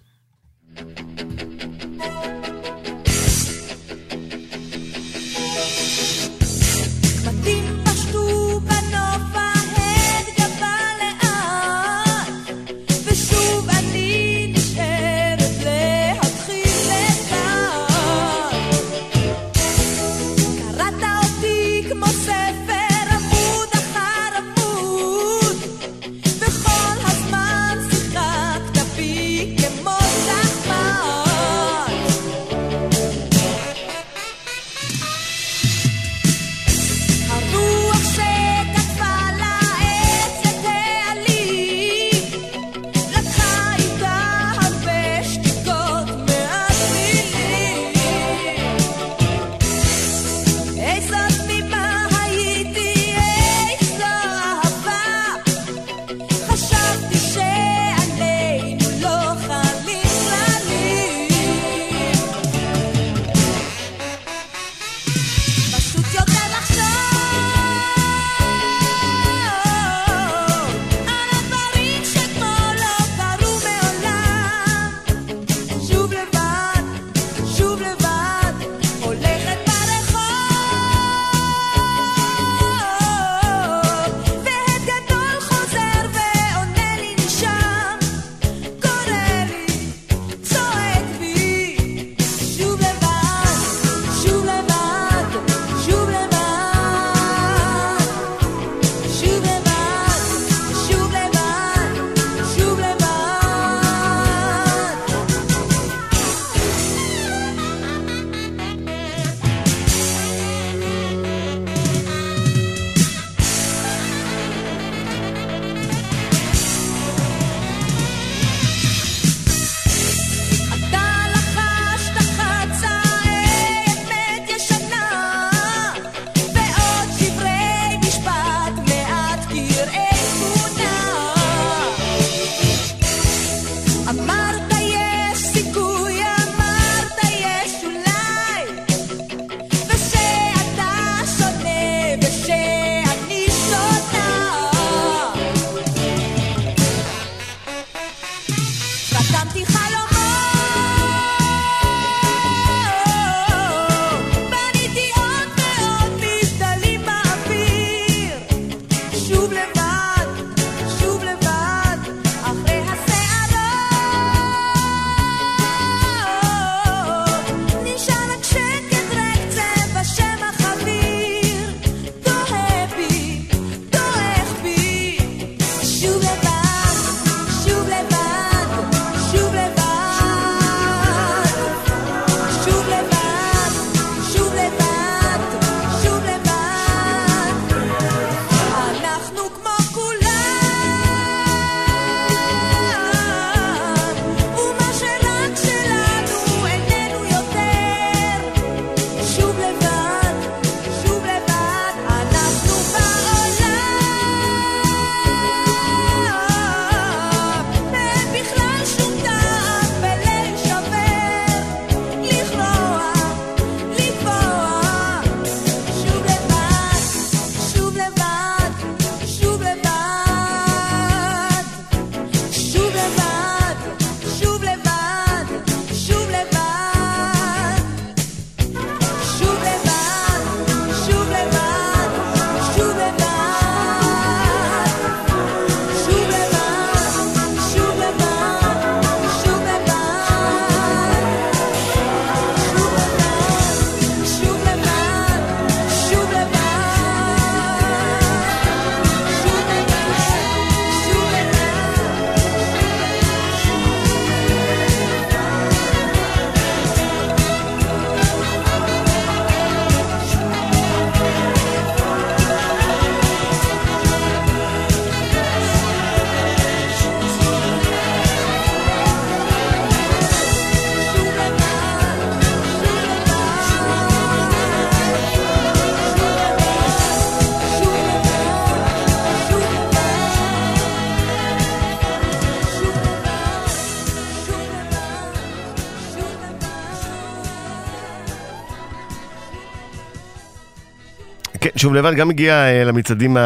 שוב 291.86 291.94
לבד 291.94 292.16
גם 292.16 292.30
הגיע 292.30 292.54
אה, 292.54 292.84
למצעדים 292.84 293.38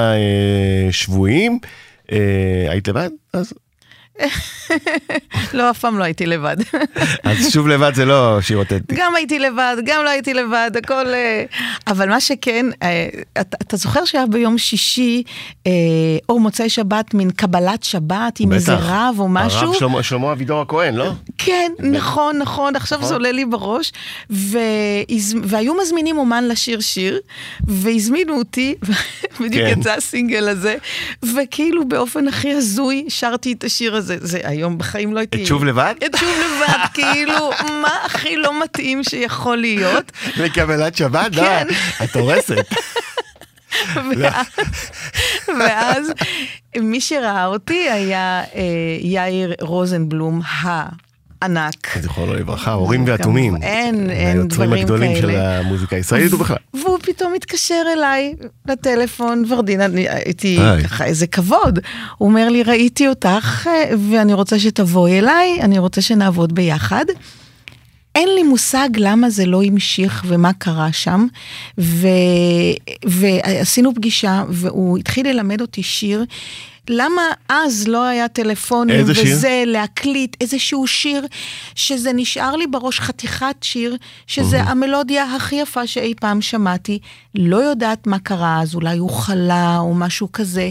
השבועיים. 0.89 1.59
אה, 2.11 2.67
היית 2.69 2.87
לבד? 2.87 3.09
אז 3.33 3.53
לא, 5.53 5.69
אף 5.69 5.79
פעם 5.79 5.97
לא 5.99 6.03
הייתי 6.03 6.25
לבד. 6.25 6.57
אז 7.23 7.51
שוב 7.53 7.67
לבד 7.67 7.91
זה 7.95 8.05
לא 8.05 8.41
שיר 8.41 8.57
אותנטי. 8.57 8.95
גם 8.97 9.15
הייתי 9.15 9.39
לבד, 9.39 9.75
גם 9.85 10.03
לא 10.03 10.09
הייתי 10.09 10.33
לבד, 10.33 10.71
הכל... 10.83 11.07
אה, 11.13 11.43
אבל 11.87 12.09
מה 12.09 12.19
שכן, 12.19 12.65
אה, 12.83 13.09
אתה, 13.41 13.57
אתה 13.61 13.77
זוכר 13.77 14.05
שהיה 14.05 14.25
ביום 14.25 14.57
שישי, 14.57 15.23
אה, 15.67 15.71
או 16.29 16.39
מוצאי 16.39 16.69
שבת, 16.69 17.13
מין 17.13 17.31
קבלת 17.31 17.83
שבת 17.83 18.39
עם 18.39 18.53
איזה 18.53 18.73
רב 18.75 19.15
או 19.19 19.27
משהו? 19.29 19.59
הרב 19.67 19.73
שלמה- 19.75 20.03
שלמה 20.03 20.31
אבידור 20.31 20.61
הכהן, 20.61 20.95
לא? 20.95 21.11
כן, 21.37 21.71
נכון, 21.79 22.37
נכון, 22.37 22.75
עכשיו 22.75 22.97
נכון. 22.97 23.09
זה 23.09 23.15
עולה 23.15 23.31
לי 23.31 23.45
בראש. 23.45 23.91
והיו 25.43 25.73
מזמינים 25.81 26.17
אומן 26.17 26.43
לשיר 26.47 26.79
שיר, 26.79 27.19
והזמינו 27.67 28.37
אותי, 28.37 28.75
בדיוק 29.41 29.67
כן. 29.73 29.79
יצא 29.79 29.93
הסינגל 29.93 30.47
הזה, 30.49 30.75
וכאילו 31.35 31.87
באופן 31.87 32.27
הכי 32.27 32.51
הזוי 32.53 33.05
שרתי 33.09 33.51
את 33.53 33.63
השיר 33.63 33.95
הזה. 33.95 34.08
זה 34.17 34.39
היום 34.43 34.77
בחיים 34.77 35.13
לא 35.13 35.19
הייתי... 35.19 35.41
את 35.41 35.47
שוב 35.47 35.65
לבד? 35.65 35.95
את 36.05 36.17
שוב 36.17 36.29
לבד, 36.29 36.77
כאילו, 36.93 37.51
מה 37.81 37.97
הכי 38.05 38.35
לא 38.35 38.63
מתאים 38.63 39.03
שיכול 39.03 39.57
להיות? 39.57 40.11
לקבלת 40.37 40.95
שבת? 40.97 41.35
כן. 41.35 41.67
את 42.03 42.15
הורסת. 42.15 42.65
ואז- 44.19 44.45
ואז 45.59 46.11
מי 46.79 47.01
שראה 47.01 47.45
אותי 47.45 47.89
היה 47.89 48.43
אה, 48.55 48.61
יאיר 49.01 49.53
רוזנבלום 49.61 50.41
הענק. 51.41 51.97
זיכרונו 52.01 52.33
לברכה, 52.33 52.71
הורים 52.71 53.03
ואטומים. 53.07 53.55
אין, 53.55 54.09
אין 54.09 54.37
היוצרים 54.37 54.47
דברים 54.47 54.73
הגדולים 54.73 55.15
של 55.15 55.21
כאלה. 55.21 55.59
המוזיקה 55.59 55.95
הישראלית 55.95 56.33
ובכלל. 56.33 56.57
והוא 56.73 56.97
פתאום 57.01 57.33
התקשר 57.35 57.83
אליי 57.93 58.33
לטלפון, 58.67 59.43
ורדינה, 59.49 59.85
הייתי 59.93 60.57
היי. 60.59 60.83
ככה 60.83 61.05
איזה 61.05 61.27
כבוד. 61.27 61.79
הוא 62.17 62.29
אומר 62.29 62.49
לי, 62.49 62.63
ראיתי 62.63 63.07
אותך 63.07 63.67
אה, 63.67 63.91
ואני 64.11 64.33
רוצה 64.33 64.59
שתבואי 64.59 65.19
אליי, 65.19 65.61
אני 65.61 65.79
רוצה 65.79 66.01
שנעבוד 66.01 66.55
ביחד. 66.55 67.05
אין 68.15 68.29
לי 68.35 68.43
מושג 68.43 68.89
למה 68.97 69.29
זה 69.29 69.45
לא 69.45 69.63
המשיך 69.63 70.23
ומה 70.27 70.53
קרה 70.53 70.91
שם. 70.91 71.27
ו... 71.77 72.07
ועשינו 73.05 73.95
פגישה, 73.95 74.43
והוא 74.49 74.97
התחיל 74.97 75.27
ללמד 75.27 75.61
אותי 75.61 75.83
שיר. 75.83 76.25
למה 76.91 77.21
אז 77.49 77.87
לא 77.87 78.05
היה 78.05 78.27
טלפונים 78.27 78.99
איזה 78.99 79.15
שיר? 79.15 79.35
וזה, 79.35 79.63
להקליט 79.65 80.35
איזשהו 80.41 80.87
שיר, 80.87 81.25
שזה 81.75 82.13
נשאר 82.13 82.55
לי 82.55 82.67
בראש 82.67 82.99
חתיכת 82.99 83.55
שיר, 83.61 83.97
שזה 84.27 84.61
המלודיה 84.61 85.35
הכי 85.35 85.55
יפה 85.55 85.87
שאי 85.87 86.13
פעם 86.21 86.41
שמעתי. 86.41 86.99
לא 87.35 87.57
יודעת 87.57 88.07
מה 88.07 88.19
קרה 88.19 88.61
אז, 88.61 88.75
אולי 88.75 88.97
הוא 88.97 89.09
חלה 89.09 89.77
או 89.77 89.93
משהו 89.93 90.31
כזה. 90.31 90.69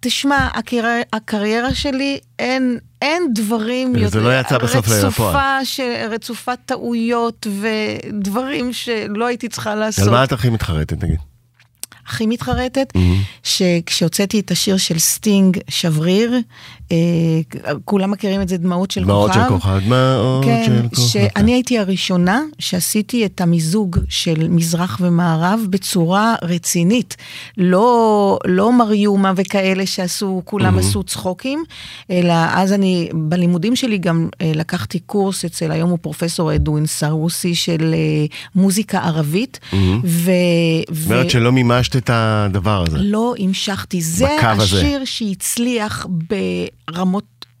תשמע, 0.00 0.48
הקריירה, 0.54 1.00
הקריירה 1.12 1.74
שלי, 1.74 2.18
אין, 2.38 2.78
אין 3.02 3.22
דברים 3.34 3.92
וזה 4.00 4.20
לא 4.20 4.40
יצא 4.40 4.58
בסוף 4.58 4.88
לפועל. 4.88 5.64
ש, 5.64 5.80
רצופת 6.10 6.58
טעויות 6.66 7.46
ודברים 7.60 8.72
שלא 8.72 9.26
הייתי 9.26 9.48
צריכה 9.48 9.74
לעשות. 9.74 10.04
על 10.04 10.10
מה 10.10 10.24
את 10.24 10.32
הכי 10.32 10.50
מתחרטת, 10.50 11.04
נגיד? 11.04 11.18
הכי 12.06 12.26
מתחרטת, 12.26 12.92
שכשהוצאתי 13.42 14.40
את 14.40 14.50
השיר 14.50 14.76
של 14.76 14.98
סטינג, 14.98 15.58
שבריר, 15.68 16.34
כולם 17.84 18.10
מכירים 18.10 18.40
את 18.40 18.48
זה, 18.48 18.56
דמעות 18.56 18.90
של 18.90 19.04
דמעות 19.04 19.30
כוכב. 19.30 19.42
של 19.42 19.48
כוכב, 19.48 19.78
דמעות 19.86 20.44
כן, 20.44 20.62
של 20.66 20.88
כוכב. 20.88 21.02
שאני 21.02 21.52
הייתי 21.52 21.78
הראשונה 21.78 22.42
שעשיתי 22.58 23.26
את 23.26 23.40
המיזוג 23.40 23.98
של 24.08 24.48
מזרח 24.48 24.98
ומערב 25.00 25.60
בצורה 25.70 26.34
רצינית. 26.42 27.16
לא, 27.58 28.38
לא 28.46 28.72
מריומה 28.72 29.32
וכאלה 29.36 29.86
שעשו, 29.86 30.42
כולם 30.44 30.78
עשו 30.78 31.02
צחוקים, 31.02 31.64
אלא 32.10 32.34
אז 32.34 32.72
אני, 32.72 33.08
בלימודים 33.14 33.76
שלי 33.76 33.98
גם 33.98 34.28
אה, 34.40 34.52
לקחתי 34.54 34.98
קורס 34.98 35.44
אצל, 35.44 35.72
היום 35.72 35.90
הוא 35.90 35.98
פרופסור 36.02 36.54
אדווין 36.54 36.86
סרוסי 36.86 37.54
של 37.54 37.94
אה, 37.94 38.26
מוזיקה 38.54 38.98
ערבית. 38.98 39.60
ו... 40.04 40.30
זאת 40.90 41.10
אומרת 41.10 41.30
שלא 41.30 41.52
מימשת 41.52 41.96
את 41.96 42.10
הדבר 42.12 42.84
הזה. 42.86 42.98
לא 43.00 43.34
המשכתי. 43.38 44.00
זה 44.00 44.26
בקו 44.38 44.62
הזה. 44.62 44.76
השיר 44.76 45.04
שהצליח 45.04 46.06
ברמות, 46.10 46.75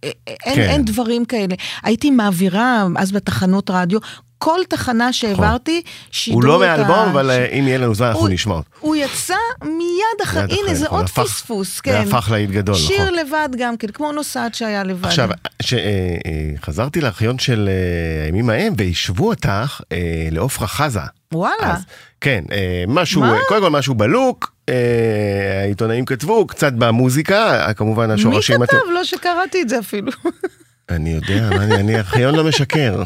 אה, 0.04 0.10
אה, 0.28 0.34
אין, 0.44 0.54
כן. 0.54 0.60
אין 0.60 0.84
דברים 0.84 1.24
כאלה. 1.24 1.54
הייתי 1.82 2.10
מעבירה 2.10 2.86
אז 2.96 3.12
בתחנות 3.12 3.70
רדיו, 3.70 3.98
כל 4.38 4.60
תחנה 4.68 5.12
שהעברתי, 5.12 5.82
שידרו 6.10 6.40
הוא 6.40 6.48
לא 6.48 6.58
מאלבום, 6.58 7.08
אבל 7.08 7.30
אה, 7.30 7.46
אם 7.46 7.68
יהיה 7.68 7.78
לנו 7.78 7.94
זמן 7.94 8.06
אנחנו 8.06 8.28
נשמע 8.28 8.54
אותו. 8.54 8.68
הוא 8.80 8.96
יצא 8.96 9.34
מיד 9.62 10.20
אחרי, 10.22 10.42
הנה 10.42 10.74
זה 10.74 10.84
נכון, 10.84 10.98
עוד 10.98 11.08
פספוס, 11.08 11.76
זה 11.76 11.82
כן. 11.82 12.04
הפך 12.08 12.30
להיט 12.30 12.50
גדול, 12.50 12.74
שיר 12.74 13.02
נכון. 13.02 13.14
לבד 13.14 13.48
גם 13.58 13.76
כן, 13.76 13.88
כמו 13.88 14.12
נוסעת 14.12 14.54
שהיה 14.54 14.84
לבד. 14.84 15.06
עכשיו, 15.06 15.28
כשחזרתי 15.62 17.00
לארכיון 17.00 17.38
של 17.38 17.68
אה, 17.68 18.24
הימים 18.24 18.50
ההם 18.50 18.74
והשוו 18.78 19.28
אותך 19.28 19.80
אה, 19.92 20.28
לעופרה 20.30 20.66
חזה. 20.66 21.00
וואלה. 21.32 21.76
כן, 22.20 22.44
אה, 22.52 22.84
משהו? 22.88 23.22
קודם 23.48 23.60
כל 23.60 23.70
משהו 23.70 23.94
בלוק, 23.94 24.52
אה, 24.68 25.60
העיתונאים 25.62 26.04
כתבו, 26.04 26.46
קצת 26.46 26.72
במוזיקה, 26.72 27.66
אה, 27.66 27.74
כמובן 27.74 28.06
מי 28.06 28.12
השורשים... 28.12 28.66
כתב? 28.66 28.76
לא 28.94 29.04
שקראתי 29.04 29.62
את 29.62 29.68
זה 29.68 29.78
אפילו. 29.78 30.12
אני 30.88 31.10
יודע, 31.10 31.48
אני, 31.48 31.74
אני 31.74 31.96
ארכיון 31.96 32.34
לא 32.34 32.44
משקר. 32.44 33.02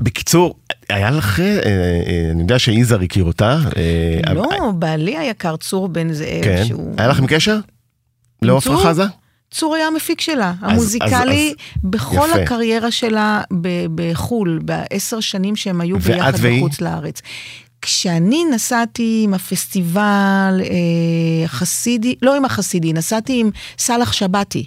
בקיצור, 0.00 0.54
היה 0.88 1.10
לך, 1.10 1.40
אה, 1.40 1.46
אה, 1.46 2.28
אני 2.30 2.42
יודע 2.42 2.58
שיזהר 2.58 3.00
הכיר 3.00 3.24
אותה. 3.24 3.58
אה, 3.76 4.34
לא, 4.34 4.72
בעלי 4.74 5.18
היקר 5.18 5.56
צור 5.56 5.88
בן 5.88 6.12
זאב, 6.12 6.44
כן. 6.44 6.64
שהוא... 6.64 6.94
היה 6.98 7.08
לכם 7.08 7.26
קשר? 7.26 7.58
לעופרה? 8.42 8.84
חזה? 8.84 9.04
צור 9.50 9.74
היה 9.74 9.86
המפיק 9.86 10.20
שלה, 10.20 10.52
המוזיקלי, 10.60 11.54
בכל 11.84 12.28
יפה. 12.30 12.42
הקריירה 12.42 12.90
שלה 12.90 13.42
ב- 13.60 13.86
בחו"ל, 13.94 14.60
בעשר 14.62 15.20
שנים 15.20 15.56
שהם 15.56 15.80
היו 15.80 15.98
ביחד 15.98 16.32
והיא? 16.36 16.58
בחוץ 16.60 16.80
לארץ. 16.80 17.22
כשאני 17.82 18.44
נסעתי 18.44 19.20
עם 19.24 19.34
הפסטיבל 19.34 20.60
אה, 20.60 21.44
החסידי, 21.44 22.14
לא 22.22 22.36
עם 22.36 22.44
החסידי, 22.44 22.92
נסעתי 22.92 23.40
עם 23.40 23.50
סאלח 23.78 24.12
שבתי, 24.12 24.66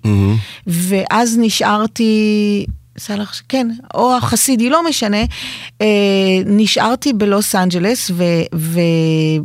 ואז 0.68 1.38
נשארתי... 1.40 2.66
סאלח, 2.98 3.42
כן, 3.50 3.68
או 3.94 4.18
החסידי, 4.18 4.70
לא 4.70 4.90
משנה. 4.90 5.24
אה, 5.82 5.88
נשארתי 6.46 7.14
בלוס 7.14 7.56
אנג'לס, 7.56 8.12
ו- 8.14 8.24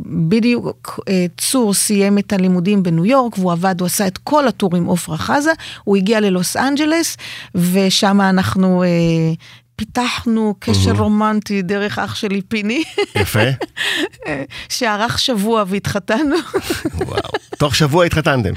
ובדיוק 0.05 0.99
אה, 1.09 1.25
צור 1.37 1.73
סיים 1.73 2.17
את 2.17 2.33
הלימודים 2.33 2.83
בניו 2.83 3.05
יורק, 3.05 3.37
והוא 3.37 3.51
עבד, 3.51 3.75
הוא 3.79 3.85
עשה 3.85 4.07
את 4.07 4.17
כל 4.17 4.47
הטור 4.47 4.75
עם 4.75 4.85
עופרה 4.85 5.17
חזה, 5.17 5.51
הוא 5.83 5.97
הגיע 5.97 6.19
ללוס 6.19 6.57
אנג'לס, 6.57 7.17
ושם 7.55 8.21
אנחנו... 8.21 8.83
אה, 8.83 8.87
פיתחנו 9.75 10.55
קשר 10.59 10.91
רומנטי 10.91 11.61
דרך 11.61 11.99
אח 11.99 12.15
שלי 12.15 12.41
פיני, 12.41 12.83
יפה. 13.15 13.39
שערך 14.69 15.19
שבוע 15.19 15.63
והתחתנו. 15.67 16.35
וואו. 17.07 17.21
תוך 17.57 17.75
שבוע 17.75 18.05
התחתנתם. 18.05 18.53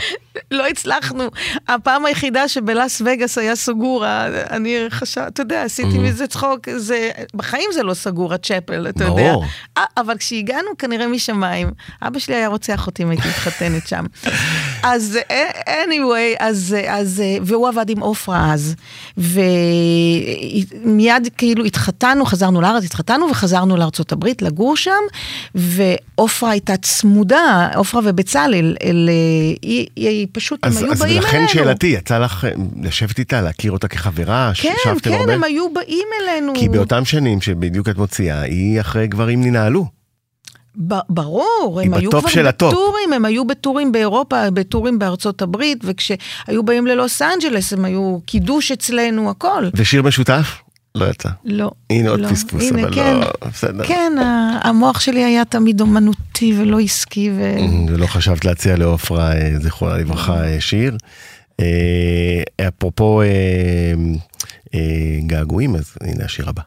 לא 0.51 0.67
הצלחנו. 0.67 1.25
הפעם 1.69 2.07
היחידה 2.07 2.49
שבלאס 2.49 3.03
וגאס 3.05 3.39
היה 3.39 3.57
סגור, 3.57 4.05
אני 4.51 4.77
חשב, 4.91 5.21
אתה 5.21 5.43
יודע, 5.43 5.63
עשיתי 5.63 5.99
מזה 5.99 6.27
צחוק, 6.27 6.69
זה, 6.77 7.11
בחיים 7.35 7.71
זה 7.73 7.83
לא 7.83 7.95
סגור, 7.95 8.35
הצ'פל, 8.35 8.89
אתה 8.89 9.05
יודע. 9.05 9.33
ברור. 9.33 9.45
אבל 9.97 10.19
כשהגענו 10.19 10.69
כנראה 10.79 11.07
משמיים, 11.07 11.71
אבא 12.03 12.19
שלי 12.19 12.35
היה 12.35 12.49
רוצח 12.49 12.87
אותי 12.87 13.03
אם 13.03 13.11
הייתי 13.11 13.29
מתחתנת 13.29 13.87
שם. 13.87 14.05
אז 14.83 15.19
אה, 15.31 15.51
anyway, 15.85 16.37
אז, 16.39 16.77
אז, 16.89 17.21
אה, 17.21 17.37
והוא 17.43 17.69
עבד 17.69 17.91
עם 17.91 18.01
עופרה 18.01 18.53
אז, 18.53 18.75
ומיד 20.85 21.29
כאילו 21.39 21.65
התחתנו, 21.65 22.27
חזרנו 22.27 22.61
לארץ, 22.61 22.85
התחתנו 22.85 23.31
וחזרנו 23.31 23.77
לארצות 23.77 24.13
הברית 24.13 24.43
לגור 24.43 24.77
שם, 24.77 24.91
ועופרה 25.55 26.51
הייתה 26.51 26.77
צמודה, 26.77 27.69
עופרה 27.75 28.01
ובצלאל, 28.05 28.77
אל, 28.83 29.09
אה, 29.09 29.15
היא, 29.63 30.24
פשוט, 30.33 30.65
הם 30.65 30.71
אז, 30.71 30.83
היו 30.83 30.93
אז 30.93 31.03
באים 31.03 31.23
לכן 31.23 31.37
אלינו. 31.37 31.49
שאלתי, 31.49 31.87
יצא 31.87 32.19
לך 32.19 32.45
אה, 32.45 32.51
לשבת 32.83 33.19
איתה, 33.19 33.41
להכיר 33.43 33.73
אותה 33.73 33.89
כחברה? 33.89 34.53
כן, 34.55 34.75
כן, 35.03 35.13
הרבה? 35.13 35.35
הם 35.35 35.45
היו 35.45 35.73
באים 35.73 36.09
אלינו. 36.23 36.53
כי 36.55 36.69
באותם 36.69 37.05
שנים 37.05 37.41
שבדיוק 37.41 37.89
את 37.89 37.97
מוציאה, 37.99 38.41
היא 38.41 38.81
אחרי 38.81 39.07
גברים 39.07 39.45
ננעלו. 39.45 39.87
ברור, 41.09 41.81
הם 41.85 41.95
היו 41.95 42.11
כבר 42.11 42.29
על 42.29 42.47
הטופ. 42.47 42.73
בטורים, 42.73 43.13
הם 43.13 43.25
היו 43.25 43.45
בטורים 43.45 43.93
באירופה, 43.93 44.51
בטורים 44.51 44.99
בארצות 44.99 45.43
הברית, 45.43 45.79
וכשהיו 45.85 46.63
באים 46.65 46.87
ללוס 46.87 47.23
אנג'לס, 47.23 47.73
הם 47.73 47.85
היו 47.85 48.19
קידוש 48.27 48.73
אצלנו, 48.73 49.31
הכל. 49.31 49.69
ושיר 49.75 50.03
משותף? 50.03 50.64
לא 50.95 51.05
יצא. 51.11 51.29
לא. 51.45 51.71
הנה 51.91 52.11
עוד 52.11 52.21
לא. 52.21 52.29
פספוס, 52.29 52.71
הנה, 52.71 52.83
אבל 52.83 52.95
כן, 52.95 53.17
לא, 53.21 53.49
בסדר. 53.51 53.85
כן, 53.87 54.13
המוח 54.63 55.01
שלי 55.01 55.25
היה 55.25 55.45
תמיד 55.45 55.81
אומנותי 55.81 56.55
ולא 56.61 56.81
עסקי, 56.81 57.31
ו... 57.37 57.55
ולא 57.89 58.07
חשבת 58.07 58.45
להציע 58.45 58.77
לעופרה, 58.77 59.33
אה, 59.33 59.59
זיכרונה 59.59 59.97
לברכה, 59.97 60.45
אה, 60.45 60.61
שיר. 60.61 60.97
אה, 61.61 62.67
אפרופו 62.69 63.23
געגועים, 65.27 65.77
אז 65.77 65.95
הנה 66.01 66.25
השיר 66.25 66.49
הבא. 66.49 66.63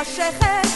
השכם 0.00 0.67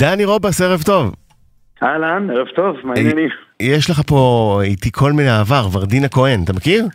דני 0.00 0.24
רובס, 0.24 0.60
ערב 0.60 0.82
טוב. 0.82 1.14
אהלן, 1.82 2.30
ערב 2.30 2.46
טוב, 2.56 2.76
מה 2.84 2.92
העניינים? 2.96 3.28
יש 3.60 3.90
לך 3.90 4.00
פה 4.06 4.60
איתי 4.64 4.90
קול 4.90 5.12
מן 5.12 5.26
העבר, 5.26 5.68
ורדינה 5.72 6.08
כהן, 6.08 6.42
אתה 6.44 6.52
מכיר? 6.52 6.86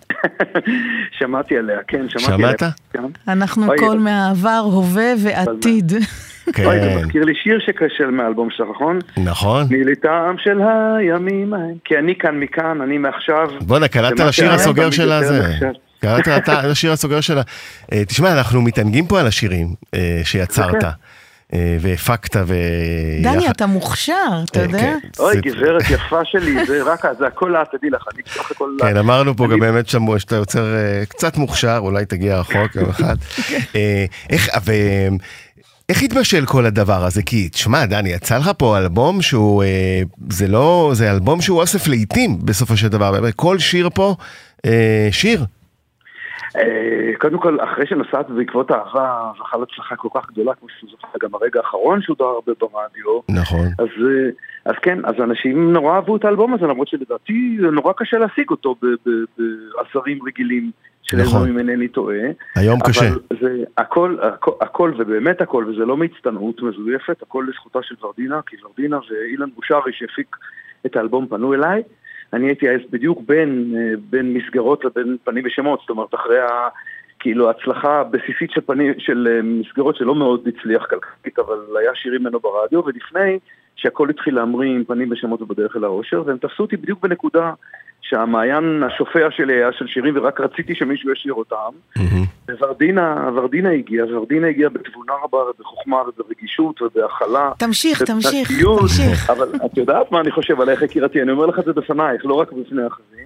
שמעתי 1.20 1.58
עליה, 1.58 1.78
כן, 1.88 2.06
שמעתי 2.10 2.34
עליה. 2.34 2.48
שמעת? 2.60 2.74
כן. 2.94 3.04
אנחנו 3.28 3.68
אוי, 3.68 3.76
אבל- 3.88 3.98
מהעבר, 3.98 4.62
הווה 4.63 5.13
ועתיד. 5.24 5.91
אוי, 5.91 6.02
זה 6.48 6.54
כן, 6.54 6.98
מזכיר 6.98 7.24
לי 7.24 7.34
שיר 7.44 7.60
שכשל 7.65 8.12
מהאלבום 8.12 8.48
שלך, 8.52 8.68
נכון? 8.76 9.00
נכון. 9.18 9.68
תני 9.68 9.84
לי 9.84 9.96
טעם 9.96 10.36
של 10.38 10.60
הימים 10.98 11.54
ההם. 11.54 11.76
כי 11.86 11.98
אני 11.98 12.15
כאן 12.20 12.39
מכאן, 12.39 12.82
אני 12.82 12.98
מעכשיו. 12.98 13.48
בואנה, 13.62 13.88
קלטת 13.88 14.20
לשיר 14.20 14.52
הסוגר 14.52 14.91
של 14.91 15.12
הזה. 15.12 15.41
קלטת 16.00 16.28
אתה 16.38 16.62
לשיר 16.72 16.91
הסוגר 16.91 17.22
של 17.22 17.38
ה... 17.38 17.41
אה, 17.94 18.06
תשמע, 18.06 18.32
אנחנו 18.34 18.62
מתענגים 18.62 19.08
פה 19.08 19.20
על 19.20 19.28
השירים 19.28 19.68
אה, 19.96 20.22
שיצרת, 20.24 20.72
כן. 20.82 20.86
אה, 20.86 20.91
והפקת 21.79 22.36
ו... 22.47 22.53
דני, 23.23 23.43
יחד- 23.43 23.49
אתה 23.55 23.65
מוכשר, 23.65 24.13
אתה 24.51 24.60
אה, 24.60 24.63
יודע? 24.65 24.77
כן, 24.79 24.97
אוי, 25.19 25.34
זה- 25.34 25.41
גברת 25.41 25.84
יפה 25.89 26.19
שלי, 26.25 26.65
זה 26.65 26.84
רק, 26.84 27.05
זה 27.19 27.27
הכל 27.27 27.55
את, 27.55 27.67
תדעי 27.75 27.89
לך, 27.89 28.03
אני 28.13 28.21
אקשוח 28.21 28.51
הכל. 28.51 28.69
כן, 28.81 28.97
אמרנו 28.97 29.36
פה 29.36 29.45
אני- 29.45 29.53
גם 29.53 29.60
באמת 29.60 29.89
שמעו 29.89 30.19
שאתה 30.19 30.36
יוצר 30.36 30.75
אה, 30.75 31.05
קצת 31.05 31.38
מוכשר, 31.38 31.77
אולי 31.81 32.05
תגיע 32.05 32.38
רחוק 32.39 32.75
יום 32.75 32.89
אחד. 32.89 33.15
אה, 33.75 34.05
איך, 34.29 34.49
ו... 34.65 34.71
איך 35.89 36.03
התבשל 36.03 36.45
כל 36.45 36.65
הדבר 36.65 37.03
הזה? 37.05 37.23
כי, 37.23 37.49
תשמע, 37.49 37.86
דני, 37.86 38.10
יצא 38.10 38.38
לך 38.38 38.51
פה 38.58 38.77
אלבום 38.77 39.21
שהוא, 39.21 39.63
אה, 39.63 40.01
זה 40.29 40.47
לא, 40.47 40.91
זה 40.93 41.12
אלבום 41.12 41.41
שהוא 41.41 41.62
אוסף 41.62 41.88
לעיתים 41.88 42.38
בסופו 42.45 42.77
של 42.77 42.88
דבר, 42.88 43.31
כל 43.36 43.60
שיר 43.60 43.89
פה, 43.93 44.15
אה, 44.65 45.08
שיר. 45.12 45.45
אה, 46.58 47.12
קודם 47.19 47.38
כל, 47.38 47.58
אחרי 47.63 47.88
שנסעת 47.88 48.30
בעקבות 48.30 48.71
האהבה, 48.71 49.32
זכה 49.39 49.58
להצלחה 49.58 49.95
כל 49.95 50.10
כך 50.13 50.28
גדולה, 50.32 50.54
כמו 50.54 50.69
שזה 50.69 50.91
זכה 50.98 51.17
גם 51.21 51.30
הרגע 51.34 51.60
האחרון 51.60 52.02
שודר 52.02 52.26
הרבה 52.26 52.52
ברדיו. 52.60 53.19
נכון. 53.30 53.67
אז, 53.80 53.88
אה, 54.06 54.30
אז 54.65 54.76
כן, 54.82 55.06
אז 55.06 55.15
אנשים 55.24 55.74
נורא 55.74 55.95
אהבו 55.95 56.15
את 56.15 56.26
האלבום 56.26 56.54
הזה, 56.54 56.67
למרות 56.67 56.88
שלדעתי 56.88 57.58
זה 57.62 57.67
נורא 57.67 57.93
קשה 57.98 58.17
להשיג 58.17 58.50
אותו 58.50 58.76
ב- 58.82 59.10
ב- 59.10 59.26
בעזרים 59.38 60.19
רגילים 60.28 60.71
של 61.04 61.17
נכון. 61.17 61.50
אם 61.50 61.58
אינני 61.58 61.88
טועה. 61.88 62.17
היום 62.56 62.80
קשה. 62.80 63.08
אבל 63.08 63.19
זה 63.41 63.63
הכל, 63.78 64.17
הכל, 64.21 64.52
הכל, 64.62 64.93
ובאמת 64.98 65.41
הכל, 65.41 65.65
וזה 65.67 65.86
לא 65.86 65.98
מהצטנעות 65.98 66.62
מזויפת, 66.62 67.21
הכל 67.21 67.45
לזכותה 67.50 67.80
של 67.84 67.95
ורדינה, 68.02 68.39
כי 68.48 68.56
ורדינה 68.63 69.00
ואילן 69.10 69.50
בושרי 69.56 69.91
שהפיק 69.93 70.36
את 70.86 70.95
האלבום 70.95 71.28
פנו 71.28 71.54
אליי. 71.54 71.84
אני 72.36 72.48
הייתי 72.48 72.69
אז 72.69 72.82
בדיוק 72.89 73.19
בין, 73.26 73.74
אה, 73.78 73.93
בין 74.10 74.34
מסגרות 74.34 74.86
לבין 74.86 75.17
פנים 75.24 75.43
ושמות, 75.45 75.80
זאת 75.80 75.89
אומרת 75.89 76.15
אחרי 76.15 76.39
ה... 76.39 76.69
כאילו 77.19 77.48
ההצלחה 77.48 78.00
הבסיסית 78.00 78.52
של, 78.52 78.62
פנים, 78.62 78.93
של 78.98 79.28
אה, 79.32 79.41
מסגרות 79.41 79.95
שלא 79.95 80.15
מאוד 80.15 80.48
הצליח 80.48 80.86
כלכלית, 80.89 81.39
אבל 81.39 81.60
היה 81.80 81.91
שירים 81.95 82.21
ממנו 82.21 82.39
ברדיו, 82.39 82.86
ולפני 82.86 83.39
שהכל 83.76 84.10
התחיל 84.10 84.36
להמריא 84.36 84.71
עם 84.71 84.84
פנים 84.84 85.12
ושמות 85.12 85.41
ובדרך 85.41 85.76
אל 85.76 85.84
האושר, 85.84 86.24
והם 86.26 86.38
תפסו 86.38 86.63
אותי 86.63 86.78
בדיוק 86.78 87.02
בנקודה 87.04 87.54
שהמעיין 88.10 88.84
השופע 88.84 89.28
שלי 89.32 89.54
היה 89.54 89.70
של 89.72 89.88
שירים 89.88 90.13
ורק 90.18 90.39
רציתי 90.39 90.76
שמישהו 90.76 91.12
ישיר 91.12 91.34
אותם. 91.34 91.72
מהמם. 91.96 92.26
וורדינה, 92.62 93.30
ורדינה 93.36 93.72
הגיעה, 93.72 94.06
ורדינה 94.08 94.48
הגיעה 94.48 94.70
בתבונה 94.70 95.13
רבה 95.24 95.38
ובחוכמה 95.38 95.98
וברגישות 95.98 96.82
ובהכלה. 96.82 97.52
תמשיך, 97.58 98.04
תמשיך. 98.04 98.52
תמשיך. 98.80 99.30
אבל 99.30 99.48
את 99.65 99.78
יודעת 99.78 100.12
מה 100.12 100.20
אני 100.20 100.32
חושב 100.32 100.62
עלייך 100.62 100.82
יקירתי, 100.82 101.22
אני 101.22 101.32
אומר 101.32 101.46
לך 101.46 101.60
את 101.60 101.65
זה 101.65 101.74
בפנייך, 101.74 102.26
לא 102.26 102.34
רק 102.34 102.52
בפני 102.52 102.88
אחרים. 102.88 103.26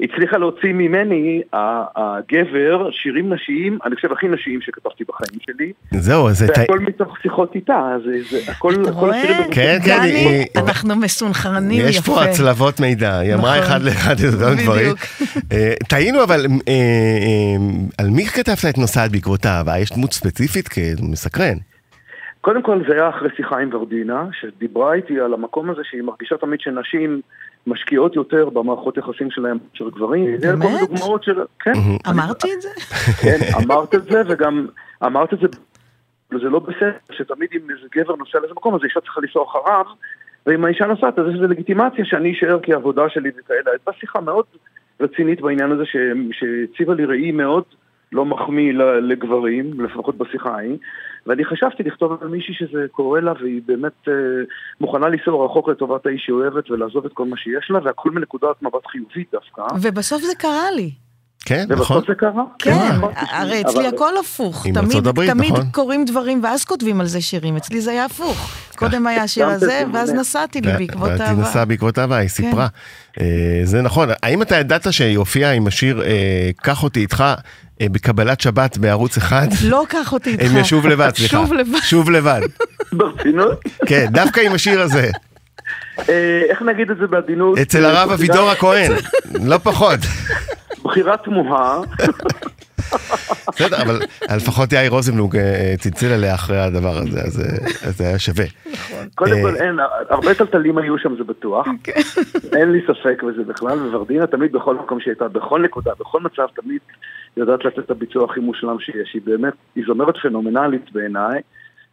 הצליחה 0.00 0.38
להוציא 0.38 0.72
ממני 0.72 1.42
הגבר 1.52 2.90
שירים 2.90 3.32
נשיים, 3.32 3.78
אני 3.84 3.96
חושב 3.96 4.12
הכי 4.12 4.28
נשיים 4.28 4.60
שכתבתי 4.60 5.04
בחיים 5.08 5.40
שלי, 5.46 5.72
זהו, 5.90 6.30
זה... 6.32 6.48
ת- 6.48 6.58
והכל 6.58 6.78
מתוך 6.80 7.16
שיחות 7.22 7.54
איתה, 7.54 7.96
זה, 8.04 8.18
זה 8.30 8.52
הכל, 8.52 8.72
אתה. 8.82 8.90
רואה? 8.90 9.22
כן, 9.52 9.78
כן, 9.84 10.00
היא- 10.02 10.46
אנחנו 10.56 10.96
מסונכרנים 10.96 11.80
יפה. 11.80 11.88
יש 11.88 12.00
פה 12.00 12.22
הצלבות 12.22 12.80
מידע, 12.80 13.18
היא 13.18 13.34
אמרה 13.34 13.50
נכון. 13.58 13.62
אחד 13.66 13.82
לאחד 13.82 14.14
את 14.28 14.34
אותם 14.34 14.62
דברים. 14.62 14.92
אה, 15.52 15.72
טעינו 15.88 16.22
אבל, 16.22 16.46
אה, 16.68 16.72
אה, 16.72 17.56
על 17.98 18.10
מי 18.10 18.26
כתבת 18.26 18.64
את 18.70 18.78
נוסעת 18.78 19.12
בעקבותיו? 19.12 19.64
יש 19.78 19.92
דמות 19.92 20.12
ספציפית 20.12 20.68
כמסקרן. 20.68 21.56
קודם 22.40 22.62
כל 22.62 22.80
זה 22.88 22.94
היה 22.94 23.08
אחרי 23.08 23.28
שיחה 23.36 23.58
עם 23.58 23.74
ורדינה, 23.74 24.24
שדיברה 24.40 24.94
איתי 24.94 25.20
על 25.20 25.34
המקום 25.34 25.70
הזה 25.70 25.80
שהיא 25.90 26.02
מרגישה 26.02 26.36
תמיד 26.36 26.60
שנשים 26.60 27.20
משקיעות 27.66 28.16
יותר 28.16 28.48
במערכות 28.48 28.96
יחסים 28.96 29.30
שלהם 29.30 29.58
של 29.72 29.90
גברים. 29.90 30.36
כל 30.40 30.46
באמת? 30.46 30.80
דוגמאות 30.80 31.22
של... 31.24 31.40
כן, 31.60 31.72
אמרתי 32.10 32.52
את 32.52 32.62
זה? 32.62 32.68
כן, 33.22 33.38
אמרת 33.64 33.94
את 33.94 34.04
זה 34.04 34.22
וגם 34.28 34.66
אמרת 35.04 35.32
את 35.34 35.38
זה, 35.38 35.46
וזה 36.32 36.44
לא 36.44 36.58
בסדר, 36.58 36.92
שתמיד 37.12 37.48
אם 37.54 37.70
איזה 37.70 37.88
גבר 37.94 38.16
נוסע 38.16 38.38
לאיזה 38.38 38.54
מקום 38.54 38.74
אז 38.74 38.80
האישה 38.82 39.00
צריכה 39.00 39.20
לנסוע 39.20 39.44
אחריו, 39.44 39.84
ואם 40.46 40.64
האישה 40.64 40.86
נוסעת 40.86 41.18
אז 41.18 41.24
יש 41.28 41.34
לזה 41.34 41.46
לגיטימציה 41.46 42.04
שאני 42.04 42.32
אשאר 42.32 42.60
כי 42.62 42.72
העבודה 42.72 43.02
שלי 43.08 43.30
וכאלה. 43.38 43.70
הייתה 43.70 43.90
שיחה 44.00 44.20
מאוד 44.20 44.44
רצינית 45.00 45.40
בעניין 45.40 45.70
הזה 45.70 45.84
ש- 45.86 46.36
שהציבה 46.38 46.94
לי 46.94 47.04
ראי 47.04 47.32
מאוד 47.32 47.62
לא 48.12 48.24
מחמיא 48.24 48.72
לגברים, 49.00 49.80
לפחות 49.80 50.16
בשיחה 50.18 50.50
ההיא, 50.50 50.76
ואני 51.26 51.44
חשבתי 51.44 51.82
לכתוב 51.82 52.18
על 52.22 52.28
מישהי 52.28 52.54
שזה 52.54 52.86
קורה 52.90 53.20
לה 53.20 53.32
והיא 53.40 53.62
באמת 53.66 54.08
אה, 54.08 54.12
מוכנה 54.80 55.08
לנסוע 55.08 55.44
רחוק 55.44 55.68
לטובת 55.68 56.06
האיש 56.06 56.22
שהיא 56.24 56.34
אוהבת 56.34 56.70
ולעזוב 56.70 57.04
את 57.04 57.12
כל 57.12 57.24
מה 57.24 57.36
שיש 57.36 57.70
לה, 57.70 57.78
והכל 57.84 58.10
מנקודת 58.10 58.62
מבט 58.62 58.86
חיובית 58.86 59.28
דווקא. 59.32 59.62
ובסוף 59.82 60.22
זה 60.22 60.34
קרה 60.38 60.70
לי. 60.76 61.05
כן, 61.46 61.64
נכון. 61.68 61.96
ובסוף 61.96 62.08
זה 62.08 62.14
קרה. 62.14 62.42
כן, 62.58 62.88
נכון. 62.96 63.12
הרי 63.30 63.60
אצלי 63.60 63.86
אבל- 63.88 63.94
הכל 63.94 64.12
הפוך. 64.20 64.66
עם 64.66 64.74
תמיד, 64.74 64.86
ארצות 64.86 65.06
הברית, 65.06 65.30
תמיד 65.30 65.52
נכון. 65.52 65.64
קורים 65.72 66.04
דברים 66.04 66.40
ואז 66.44 66.64
כותבים 66.64 67.00
על 67.00 67.06
זה 67.06 67.20
שירים. 67.20 67.56
אצלי 67.56 67.80
זה 67.80 67.90
היה 67.90 68.04
הפוך. 68.04 68.50
קודם 68.76 69.06
היה 69.06 69.22
השיר 69.22 69.46
הזה. 69.48 69.82
ואז 69.92 70.12
נסעתי 70.12 70.60
לי 70.60 70.72
בעקבות 70.72 71.10
ואת 71.10 71.20
אהבה. 71.20 71.42
נסעה 71.42 71.64
בעקבות 71.64 71.98
אהבה, 71.98 72.16
היא 72.16 72.28
סיפרה. 72.28 72.66
אה, 73.20 73.24
זה 73.64 73.82
נכון. 73.82 74.08
האם 74.22 74.42
אתה 74.42 74.56
ידעת 74.56 74.92
שהיא 74.92 75.18
הופיעה 75.18 75.52
עם 75.52 75.66
השיר 75.66 76.02
אה, 76.02 76.50
"קח 76.56 76.82
אותי 76.82 77.00
איתך" 77.00 77.24
אה, 77.80 77.86
בקבלת 77.92 78.40
שבת 78.40 78.78
בערוץ 78.78 79.16
אחד? 79.16 79.46
לא 79.64 79.84
קח 79.88 80.12
אותי 80.12 80.30
איתך. 80.30 80.44
הם 80.54 80.64
שוב 80.64 80.86
לבד, 80.86 81.10
סליחה. 81.16 81.36
שוב 81.36 81.52
לבד. 81.52 81.78
שוב 81.82 82.10
לבד. 82.10 82.40
ברצינות? 82.92 83.60
כן, 83.86 84.06
דווקא 84.10 84.40
עם 84.40 84.52
השיר 84.52 84.80
הזה. 84.80 85.10
אה, 86.08 86.40
איך 86.50 86.62
נגיד 86.62 86.90
את 86.90 86.96
זה 87.00 87.06
בעדינות? 87.06 87.58
אצל 87.58 87.84
אה, 87.84 87.90
הרב 88.00 88.10
אבידור 88.12 88.50
הכהן. 88.50 88.92
לא 89.44 89.58
פחות. 89.58 90.00
בחירה 90.86 91.16
תמוהה. 91.16 91.80
בסדר, 93.48 93.82
אבל 93.82 93.98
לפחות 94.36 94.72
יאיר 94.72 94.90
רוזנבלוג 94.90 95.36
אה, 95.36 95.74
צלצל 95.78 96.06
עליה 96.06 96.34
אחרי 96.34 96.58
הדבר 96.58 96.96
הזה, 96.96 97.20
אז 97.20 97.40
אה, 97.40 97.90
זה 97.90 98.04
היה 98.04 98.18
שווה. 98.18 98.44
קודם 99.14 99.32
אה, 99.32 99.42
כל 99.42 99.56
אין, 99.56 99.78
הרבה 100.10 100.34
טלטלים 100.34 100.78
היו 100.78 100.98
שם 100.98 101.16
זה 101.18 101.24
בטוח. 101.24 101.66
כן. 101.84 101.92
אין 102.52 102.72
לי 102.72 102.80
ספק 102.86 103.22
בזה 103.22 103.42
בכלל, 103.44 103.78
וורדינה 103.78 104.26
תמיד 104.26 104.52
בכל 104.52 104.74
מקום 104.74 105.00
שהיא 105.00 105.12
הייתה, 105.12 105.28
בכל 105.28 105.62
נקודה, 105.62 105.90
בכל 106.00 106.20
מצב, 106.20 106.46
תמיד 106.62 106.80
יודעת 107.36 107.64
לתת 107.64 107.78
את 107.78 107.90
הביצוע 107.90 108.24
הכי 108.24 108.40
מושלם 108.40 108.80
שיש. 108.80 109.14
היא 109.14 109.22
באמת, 109.24 109.54
היא 109.74 109.84
זמרת 109.86 110.16
פנומנלית 110.16 110.92
בעיניי. 110.92 111.40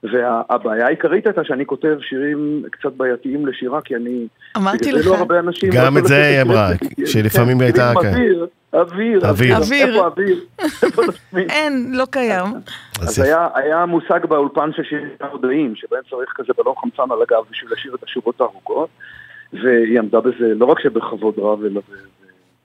והבעיה 0.03 0.85
העיקרית 0.85 1.25
הייתה 1.27 1.43
שאני 1.43 1.65
כותב 1.65 1.97
שירים 2.01 2.63
קצת 2.71 2.93
בעייתיים 2.93 3.45
לשירה, 3.47 3.81
כי 3.81 3.95
אני... 3.95 4.27
אמרתי 4.57 4.91
לך. 4.91 5.07
לא 5.07 5.15
הרבה 5.15 5.39
אנשים... 5.39 5.69
גם 5.73 5.97
את 5.97 6.05
זה 6.07 6.23
היא 6.29 6.41
אמרה, 6.41 6.69
שלפעמים 7.05 7.57
כן, 7.57 7.63
היא 7.63 7.73
הייתה- 7.73 7.93
מילים 8.01 8.13
כן. 8.39 8.77
אוויר, 8.77 9.19
אוויר, 9.29 9.57
אוויר. 9.57 9.87
איפה 9.87 10.05
אוויר? 10.05 10.39
אין, 11.49 11.91
לא 11.95 12.05
קיים. 12.11 12.45
אז. 13.01 13.19
היה, 13.55 13.85
מושג 13.85 14.25
באולפן 14.25 14.69
של 14.75 14.83
שירים 14.83 15.09
הודאים, 15.31 15.75
שבהם 15.75 16.01
צריך 16.09 16.33
כזה 16.35 16.53
בלון 16.57 16.75
חמצן 16.81 17.11
על 17.11 17.21
הגב 17.21 17.43
בשביל 17.51 17.69
לשיר 17.73 17.95
את 17.95 18.03
השורות 18.03 18.41
הארוכות, 18.41 18.89
והיא 19.53 19.99
עמדה 19.99 20.21
בזה 20.21 20.53
לא 20.55 20.65
רק 20.65 20.79
שבכבוד 20.79 21.33
רב, 21.37 21.63
אלא 21.65 21.81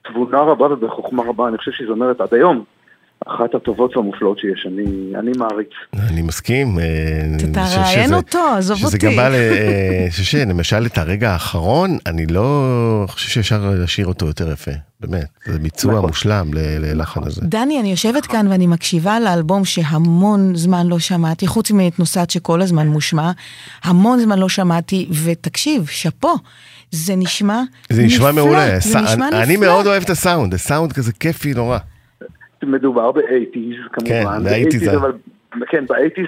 בתבונה 0.05 0.41
רבה 0.41 0.73
ובחוכמה 0.73 1.23
רבה, 1.23 1.47
אני 1.47 1.57
חושב 1.57 1.71
שהיא 1.71 1.87
זמרת 1.87 2.21
עד 2.21 2.33
היום. 2.33 2.63
אחת 3.27 3.55
הטובות 3.55 3.97
והמופלאות 3.97 4.39
שיש, 4.39 4.67
אני, 4.67 4.83
אני 5.19 5.31
מעריץ. 5.37 5.69
אני 6.09 6.21
מסכים. 6.21 6.79
אה, 6.79 6.85
אתה 7.51 7.63
חושב 7.65 7.79
ראיין 7.79 8.05
שזה- 8.07 8.15
אותו, 8.15 8.39
עזוב 8.57 8.77
שזה 8.77 8.87
אותי. 8.87 8.97
גם 8.97 9.15
בא 9.15 9.29
ל... 9.29 9.33
אה, 9.33 9.99
אני 10.03 10.11
חושב 10.11 10.23
שלמשל 10.23 10.85
את 10.85 10.97
הרגע 10.97 11.31
האחרון, 11.31 11.97
אני 12.05 12.25
לא 12.25 12.75
חושב 13.07 13.29
שאפשר 13.29 13.71
לשיר 13.83 14.07
אותו 14.07 14.25
יותר 14.25 14.51
יפה, 14.51 14.71
באמת. 14.99 15.25
זה 15.45 15.59
ביצוע 15.59 15.93
נכון. 15.93 16.07
מושלם 16.07 16.51
ללחן 16.53 17.21
הזה. 17.23 17.41
דני, 17.43 17.79
אני 17.79 17.91
יושבת 17.91 18.25
כאן 18.25 18.47
ואני 18.47 18.67
מקשיבה 18.67 19.19
לאלבום 19.19 19.65
שהמון 19.65 20.55
זמן 20.55 20.87
לא 20.87 20.99
שמעתי, 20.99 21.47
חוץ 21.47 21.71
מאת 21.71 21.99
נוסעת 21.99 22.29
שכל 22.29 22.61
הזמן 22.61 22.87
מושמע, 22.87 23.31
המון 23.83 24.19
זמן 24.19 24.39
לא 24.39 24.49
שמעתי, 24.49 25.09
ותקשיב, 25.23 25.85
שאפו, 25.87 26.35
זה 26.91 27.15
נשמע 27.15 27.61
זה 27.89 28.03
נשמע 28.03 28.31
נפלא, 28.31 28.43
מעולה. 28.45 28.79
זה 28.79 28.99
נשמע 29.01 29.27
אני- 29.27 29.43
אני. 29.43 29.57
מאוד 29.57 29.87
אוהב 29.87 30.03
את 30.03 30.09
הסאונד, 30.09 30.53
הסאונד 30.53 30.93
כזה 30.93 31.11
כיפי 31.13 31.53
נורא. 31.53 31.77
מדובר 32.63 33.11
ב 33.11 33.18
eighties 33.18 33.75
כמובן. 33.91 34.09
כן, 34.09 34.25
ב-80s 34.43 34.77
זה- 34.85 34.97
אבל 34.97 35.11
כן, 35.67 35.85
ב 35.85 35.89
eighties 35.89 36.25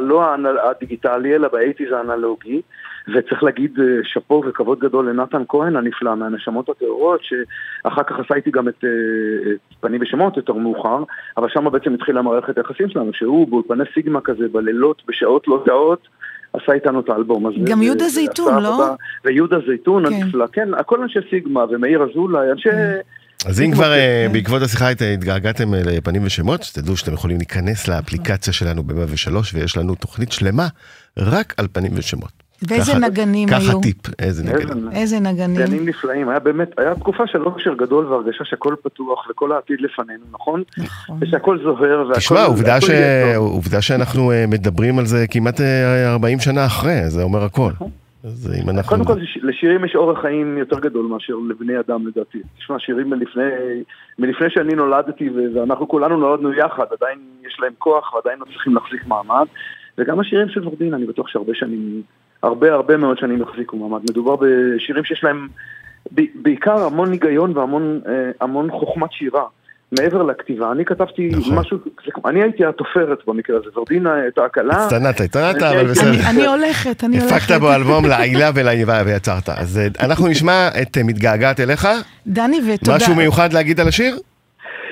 לא 0.00 0.24
הדיגיטלי, 0.70 1.34
אלא 1.34 1.48
ב 1.48 1.53
eighties 1.53 1.92
האנלוגי. 1.92 2.60
וצריך 3.08 3.42
להגיד 3.42 3.78
אה, 3.80 3.84
שאפו 4.04 4.42
וכבוד 4.46 4.78
גדול 4.78 5.08
לנתן 5.10 5.42
כהן 5.48 5.76
הנפלא 5.76 6.14
מהנשמות 6.14 6.68
הטהורות, 6.68 7.20
שאחר 7.22 8.02
כך 8.02 8.18
עשה 8.20 8.34
איתי 8.34 8.50
גם 8.50 8.68
את, 8.68 8.84
אה, 8.84 8.88
את 9.52 9.74
פנים 9.80 10.00
ושמות 10.02 10.36
יותר 10.36 10.52
מאוחר, 10.52 11.02
אבל 11.36 11.48
שם 11.48 11.70
בעצם 11.72 11.94
התחילה 11.94 12.22
מערכת 12.22 12.58
היחסים 12.58 12.88
שלנו, 12.88 13.12
שהוא 13.12 13.48
באולפני 13.48 13.84
סיגמה 13.94 14.20
כזה, 14.20 14.44
בלילות, 14.52 15.02
בשעות 15.08 15.48
לא 15.48 15.62
שעות, 15.66 16.08
עשה 16.52 16.72
איתנו 16.72 17.00
את 17.00 17.08
האלבום 17.08 17.46
הזה. 17.46 17.56
גם 17.64 17.82
יהודה 17.82 18.04
ועשה 18.04 18.14
זייתון, 18.14 18.62
לא? 18.62 18.84
ויהודה 19.24 19.56
זייתון 19.66 20.06
כן. 20.08 20.14
הנפלא, 20.14 20.46
כן, 20.52 20.74
הכל 20.74 21.02
אנשי 21.02 21.18
סיגמה 21.30 21.64
ומאיר 21.70 22.02
אזולאי, 22.02 22.50
אנשי... 22.50 22.68
אז 23.46 23.60
אם 23.60 23.70
כבר 23.72 23.92
אה, 23.92 24.26
בעקבות 24.32 24.62
השיחה 24.62 24.90
הת- 24.90 25.02
התגעגעתם 25.14 25.74
אה, 25.74 25.80
לפנים 25.84 26.22
ושמות, 26.24 26.62
שתדעו 26.62 26.96
שאתם 26.96 27.12
יכולים 27.12 27.36
להיכנס 27.36 27.88
לאפליקציה 27.88 28.52
שלנו 28.52 28.82
ב-103 28.82 29.30
ויש 29.54 29.76
לנו 29.76 29.94
תוכנית 29.94 30.32
שלמה 30.32 30.68
רק 31.18 31.54
על 31.56 31.66
פנים 31.72 31.90
ושמות. 31.94 32.32
ואיזה 32.68 32.90
ככה- 32.92 32.98
נגנים 33.00 33.48
ככה 33.48 33.58
היו? 33.70 33.80
טיפ, 33.80 33.96
איזה 34.18 34.42
נגנים. 34.44 34.88
איזה- 34.92 35.20
נגנים. 35.20 35.56
גנים 35.56 35.88
נפלאים, 35.88 36.28
היה 36.28 36.38
באמת, 36.38 36.68
היה 36.78 36.94
תקופה 36.94 37.22
של 37.26 37.42
אושר 37.42 37.74
גדול 37.78 38.06
והרגשה 38.06 38.44
שהכל 38.44 38.74
פתוח 38.84 39.26
וכל 39.30 39.52
העתיד 39.52 39.76
לפנינו, 39.80 40.24
נכון? 40.32 40.62
נכון. 40.78 41.18
ושהכל 41.20 41.58
זוהר 41.62 41.98
והכל... 42.08 42.18
תשמע, 42.20 42.44
עובדה, 42.44 42.80
ש... 42.80 42.90
עובדה 43.36 43.82
שאנחנו 43.82 44.32
אה, 44.32 44.44
מדברים 44.48 44.98
על 44.98 45.06
זה 45.06 45.26
כמעט 45.30 45.60
אה, 45.60 46.12
40 46.12 46.40
שנה 46.40 46.66
אחרי, 46.66 47.10
זה 47.10 47.22
אומר 47.22 47.44
הכל. 47.44 47.70
אז 48.24 48.54
אם 48.62 48.70
אנחנו... 48.70 48.88
קודם 48.88 49.04
כל, 49.04 49.12
לש- 49.22 49.38
לשירים 49.42 49.84
יש 49.84 49.96
אורך 49.96 50.20
חיים 50.20 50.58
יותר 50.58 50.80
גדול 50.80 51.06
מאשר 51.06 51.34
לבני 51.48 51.80
אדם 51.80 52.06
לדעתי. 52.06 52.38
תשמע, 52.58 52.78
שירים 52.78 53.10
מלפני, 53.10 53.42
מלפני 54.18 54.50
שאני 54.50 54.74
נולדתי 54.74 55.30
ואנחנו 55.54 55.88
כולנו 55.88 56.16
נולדנו 56.16 56.52
יחד, 56.52 56.84
עדיין 57.00 57.18
יש 57.46 57.56
להם 57.60 57.72
כוח 57.78 58.14
ועדיין 58.14 58.38
לא 58.38 58.44
צריכים 58.44 58.74
להחזיק 58.74 59.06
מעמד. 59.06 59.46
וגם 59.98 60.20
השירים 60.20 60.48
של 60.48 60.68
ורדין, 60.68 60.94
אני 60.94 61.06
בטוח 61.06 61.28
שהרבה 61.28 61.54
שנים, 61.54 62.02
הרבה 62.42 62.72
הרבה 62.74 62.96
מאוד 62.96 63.18
שנים 63.18 63.42
יחזיקו 63.42 63.76
מעמד. 63.76 64.02
מדובר 64.10 64.36
בשירים 64.36 65.04
שיש 65.04 65.24
להם 65.24 65.48
בעיקר 66.34 66.84
המון 66.84 67.12
היגיון 67.12 67.56
והמון 67.56 68.00
אה, 68.06 68.30
המון 68.40 68.70
חוכמת 68.70 69.12
שירה. 69.12 69.44
מעבר 70.00 70.22
לכתיבה, 70.22 70.72
אני 70.72 70.84
כתבתי 70.84 71.28
נכון. 71.32 71.54
משהו, 71.58 71.78
זה, 71.84 72.28
אני 72.30 72.42
הייתי 72.42 72.64
התופרת 72.64 73.18
במקרה 73.26 73.56
הזה, 73.56 73.78
ורדינה 73.78 74.14
הייתה 74.14 74.44
הקלה, 74.44 74.84
הצטנעת, 74.84 75.20
הצטנעת, 75.20 75.62
אבל 75.62 75.86
בסדר. 75.90 76.10
אני- 76.10 76.26
אני 76.30 76.46
הולכת, 76.46 77.04
אני 77.04 77.20
הולכת. 77.20 77.36
הפקת 77.36 77.60
בו 77.60 77.72
אלבום 77.74 78.04
לעילה 78.06 78.50
ולעיבה 78.54 79.02
ויצרת. 79.06 79.48
אז 79.48 79.78
אה, 79.78 79.86
אנחנו 80.06 80.26
נשמע 80.28 80.68
את 80.82 80.98
מתגעגעת 81.04 81.60
אליך. 81.60 81.88
דני, 82.26 82.60
ותודה. 82.74 82.96
משהו 82.96 83.14
מיוחד 83.14 83.52
להגיד 83.52 83.80
על 83.80 83.88
השיר? 83.88 84.16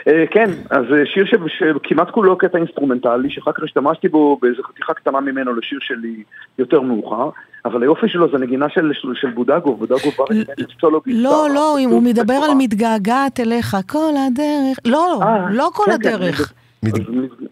אה, 0.08 0.24
כן, 0.30 0.50
אז 0.70 0.84
אה, 0.92 1.06
שיר 1.06 1.24
שכמעט 1.48 2.10
כולו 2.10 2.38
קטע 2.38 2.58
אינסטרומנטלי, 2.58 3.30
שאחר 3.30 3.52
כך 3.52 3.62
השתמשתי 3.62 4.08
בו 4.08 4.38
באיזו 4.42 4.62
חתיכה 4.62 4.94
קטנה 4.94 5.20
ממנו 5.20 5.54
לשיר 5.54 5.78
שלי 5.82 6.22
יותר 6.58 6.80
מאוחר, 6.80 7.30
אבל 7.64 7.82
היופי 7.82 8.08
שלו 8.08 8.30
זה 8.32 8.38
נגינה 8.38 8.68
של, 8.68 8.90
של, 8.94 9.08
של 9.14 9.30
בודגו, 9.30 9.76
בודגו 9.76 10.10
בא 10.18 10.24
את 10.60 10.66
סולו 10.80 11.00
גיטרה. 11.00 11.22
לא, 11.22 11.48
לא, 11.54 11.76
אם 11.78 11.90
הוא 11.90 12.02
מדבר 12.02 12.34
על 12.34 12.50
מתגעגעת 12.58 13.40
אליך, 13.40 13.76
כל 13.88 14.12
הדרך. 14.26 14.78
לא, 14.84 15.20
אה, 15.22 15.46
לא 15.50 15.70
כל 15.72 15.84
כן, 15.86 15.98
כן, 16.02 16.14
הדרך. 16.14 16.52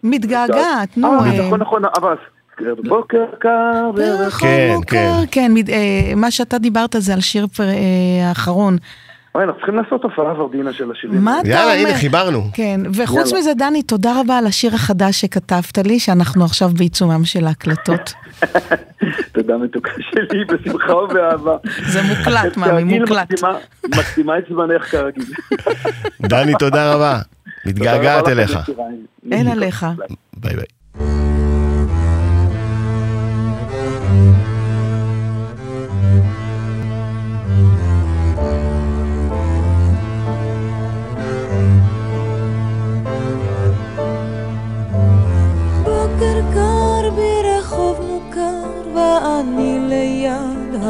מתגעגעת, 0.03 0.97
נו. 0.97 1.15
נכון, 1.25 1.59
נכון, 1.59 1.81
אבל 1.97 2.15
בוקר 2.83 3.25
קר. 3.39 3.91
כן, 4.39 4.73
מוכר, 4.75 4.85
כן. 4.87 5.23
כן, 5.31 5.51
אה, 5.73 6.15
מה 6.15 6.31
שאתה 6.31 6.57
דיברת 6.57 6.95
זה 6.99 7.13
על 7.13 7.21
שיר 7.21 7.45
האחרון. 8.23 8.77
וואי, 9.35 9.45
אנחנו 9.45 9.59
צריכים 9.59 9.75
לעשות 9.75 10.03
הופעה 10.03 10.41
ורדינה 10.41 10.73
של 10.73 10.91
השירים. 10.91 11.23
מה. 11.23 11.39
אתה 11.39 11.49
יאללה, 11.49 11.73
אומר? 11.79 11.87
הנה, 11.89 11.97
חיברנו. 11.97 12.43
כן, 12.53 12.81
וחוץ 12.93 13.27
יאללה. 13.27 13.39
מזה, 13.39 13.53
דני, 13.53 13.83
תודה 13.83 14.19
רבה 14.19 14.37
על 14.37 14.47
השיר 14.47 14.75
החדש 14.75 15.21
שכתבת 15.21 15.77
לי, 15.77 15.99
שאנחנו 15.99 16.45
עכשיו 16.45 16.69
בעיצומם 16.69 17.25
של 17.25 17.45
ההקלטות. 17.47 18.13
תודה 19.33 19.57
מתוקה 19.57 19.91
שלי, 20.11 20.45
בשמחה 20.45 20.95
ובאהבה. 20.95 21.57
זה 21.87 22.01
מוקלט, 22.03 22.57
מאמי, 22.57 22.99
מוקלט. 22.99 23.31
מקדימה- 23.95 24.37
את 24.37 24.43
זמנך 24.49 24.91
כרגיל. 24.91 25.23
דני, 26.29 26.53
תודה 26.59 26.93
רבה. 26.93 27.19
מתגעגעת 27.65 28.27
אליך. 28.27 28.57
אין 29.31 29.47
עליך. 29.47 29.85
ביי 30.37 30.55
ביי. 30.55 30.65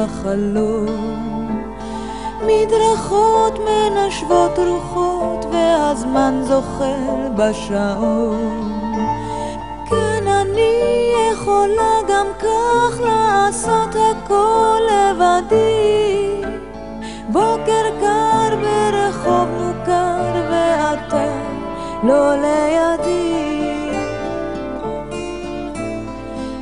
החלום. 0.02 1.22
מדרכות 2.46 3.60
מנשבות 3.60 4.60
רוחות 4.60 5.46
והזמן 5.52 6.42
זוחל 6.48 7.28
בשעון. 7.36 8.72
כן 9.90 10.28
אני 10.28 11.14
יכולה 11.32 11.94
גם 12.10 12.26
כך 12.40 13.00
לעשות 13.00 13.96
הכל 13.96 14.80
לבדי. 14.92 16.42
בוקר 17.30 17.86
קר 18.00 18.56
ברחוב 18.62 19.48
מוכר 19.50 20.34
ואתה 20.52 21.28
לא 22.04 22.36
לידי. 22.36 23.52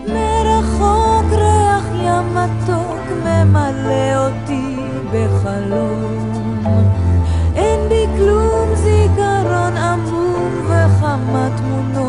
מרחוק 0.08 1.26
ריח 1.32 1.86
ים 2.04 2.36
מתוק 2.36 2.79
ממלא 3.30 4.26
אותי 4.26 4.76
בחלום. 5.12 6.32
אין 7.56 7.90
בי 7.90 8.06
כלום 8.18 8.76
זיכרון 8.76 9.78
עמום 9.78 10.52
וכמה 10.66 11.50
תמונות 11.58 12.09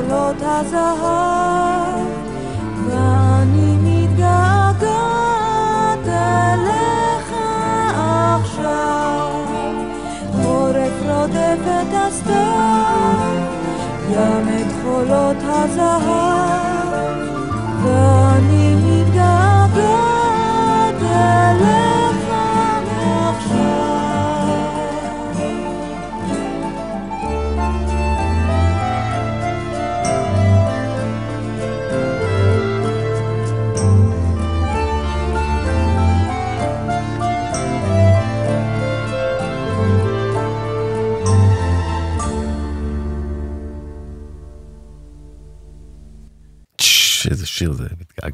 עולות 0.00 0.36
הזהב, 0.40 2.06
ואני 2.86 3.76
מתגעגעת 3.82 4.88
אליך 6.08 7.32
עכשיו. 8.40 9.30
חורף 10.42 11.02
רודף 11.08 11.62
את 11.64 11.94
הסתר, 11.94 13.30
ים 14.10 14.48
את 14.48 14.72
חולות 14.82 15.36
הזהב. 15.42 16.29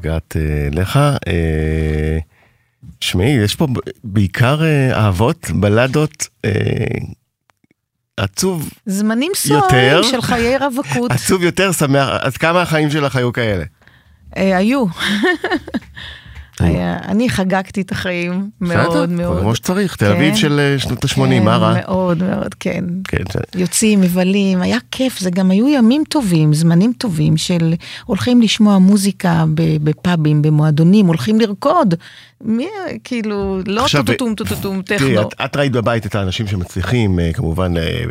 מתגעגעת 0.07 0.35
אה, 0.35 0.67
אליך. 0.67 0.97
אה, 1.27 2.17
שמעי, 3.01 3.29
יש 3.29 3.55
פה 3.55 3.67
בעיקר 4.03 4.63
אה, 4.63 5.05
אהבות, 5.05 5.51
בלדות, 5.51 6.27
עצוב, 8.17 8.69
זמנים. 8.85 9.31
סוערים 9.35 10.03
של 10.03 10.21
חיי 10.21 10.57
רווקות 10.57 11.11
עצוב 11.15 11.43
יותר 11.43 11.71
שמח, 11.71 12.09
אז 12.21 12.37
כמה 12.37 12.61
החיים 12.61 12.89
שלך 12.89 13.15
היו 13.15 13.33
כאלה? 13.33 13.63
היו. 14.35 14.85
היה- 16.59 16.97
אני 17.07 17.29
חגגתי 17.29 17.81
את 17.81 17.91
החיים 17.91 18.49
מאוד 18.61 19.09
מאוד. 19.09 19.39
כמו 19.41 19.55
שצריך, 19.55 19.95
תל 19.95 20.05
אביב 20.11 20.29
כן. 20.33 20.35
של 20.35 20.59
אה, 20.59 20.79
שנות 20.79 21.03
ה-80, 21.05 21.15
כן, 21.29 21.43
מה 21.43 21.57
רע? 21.57 21.73
מאוד 21.73 22.23
מאוד, 22.23 22.53
כן. 22.59 22.83
כן, 23.03 23.23
יוצאים, 23.55 24.01
מבלים, 24.01 24.61
היה 24.61 24.77
כיף, 24.91 25.19
זה 25.19 25.29
גם 25.29 25.51
היו 25.51 25.67
ימים 25.67 26.03
טובים, 26.09 26.53
זמנים 26.53 26.93
טובים 26.97 27.37
של 27.37 27.73
הולכים 28.05 28.41
לשמוע 28.41 28.77
מוזיקה 28.77 29.45
בפאבים, 29.83 30.41
במועדונים, 30.41 31.05
הולכים 31.07 31.39
לרקוד. 31.39 31.93
מי, 32.41 32.67
כאילו, 33.03 33.59
לא 33.67 33.85
טוטוטום 33.91 34.35
טוטוטום 34.35 34.81
תראי, 34.81 34.99
טכנו. 34.99 35.21
את, 35.21 35.33
את 35.45 35.55
ראית 35.55 35.71
בבית 35.71 36.05
את 36.05 36.15
האנשים 36.15 36.47
שמצליחים, 36.47 37.19
אה, 37.19 37.33
כמובן, 37.33 37.77
אה, 37.77 38.01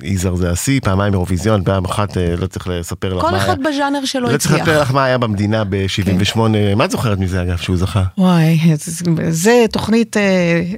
יזהר 0.00 0.34
זה 0.34 0.50
השיא, 0.50 0.80
פעמיים 0.80 1.12
אירוויזיון, 1.12 1.64
פעם 1.64 1.84
אחת, 1.84 2.16
אה, 2.18 2.34
לא 2.38 2.46
צריך 2.46 2.68
לספר 2.68 3.14
לך 3.14 3.20
כל 3.22 3.30
מה 3.30 3.36
היה. 3.36 3.44
אחד 3.46 3.56
בז'אנר 3.62 4.04
שלו 4.04 4.28
לא 4.32 4.36
צריך 4.38 4.52
הצליח. 4.52 4.68
לספר 4.68 4.80
לך 4.82 4.90
מה 4.90 5.04
היה 5.04 5.18
במדינה 5.18 5.64
ב-78, 5.68 6.38
מה 6.76 6.84
את 6.84 6.90
זוכרת 6.90 7.18
מזה 7.18 7.42
אגב, 7.42 7.56
שהוא 7.56 7.76
זכה? 7.76 8.02
וואי, 8.18 8.58
זה- 9.30 9.64
תוכנית 9.72 10.16
אה, 10.16 10.22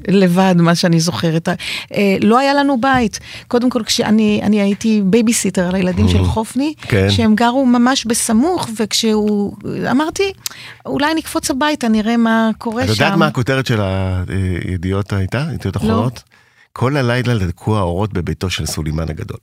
לבד, 0.09 0.55
מה 0.59 0.75
שאני 0.75 1.01
זוכרת. 1.01 1.49
אה, 1.49 2.17
לא 2.21 2.39
היה 2.39 2.55
לנו 2.55 2.81
בית. 2.81 3.21
קודם 3.49 3.71
כל, 3.71 3.83
כשאני 3.87 4.41
אני 4.43 4.61
הייתי 4.61 5.03
בייביסיטר 5.05 5.71
לילדים 5.71 6.09
של 6.09 6.25
חופני, 6.25 6.75
כן. 6.83 7.11
שהם 7.11 7.35
גרו 7.35 7.67
ממש 7.67 8.05
בסמוך, 8.05 8.69
וכשהוא... 8.81 9.53
אמרתי, 9.91 10.33
אולי 10.87 11.15
נקפוץ 11.15 11.51
הביתה, 11.51 11.89
נראה 11.89 12.17
מה 12.17 12.51
קורה 12.59 12.76
את 12.81 12.87
שם. 12.87 12.93
יודעת 12.93 13.19
מה 13.19 13.27
הכותרת 13.27 13.67
של 13.67 13.81
הידיעות 13.81 15.13
הייתה? 15.13 15.47
ידיעות 15.55 15.77
אחרונות? 15.77 16.23
כל 16.73 16.97
הלילה 16.97 17.39
דלקו 17.39 17.77
האורות 17.77 18.13
בביתו 18.13 18.51
של 18.51 18.67
סולימן 18.67 19.11
הגדול. 19.11 19.39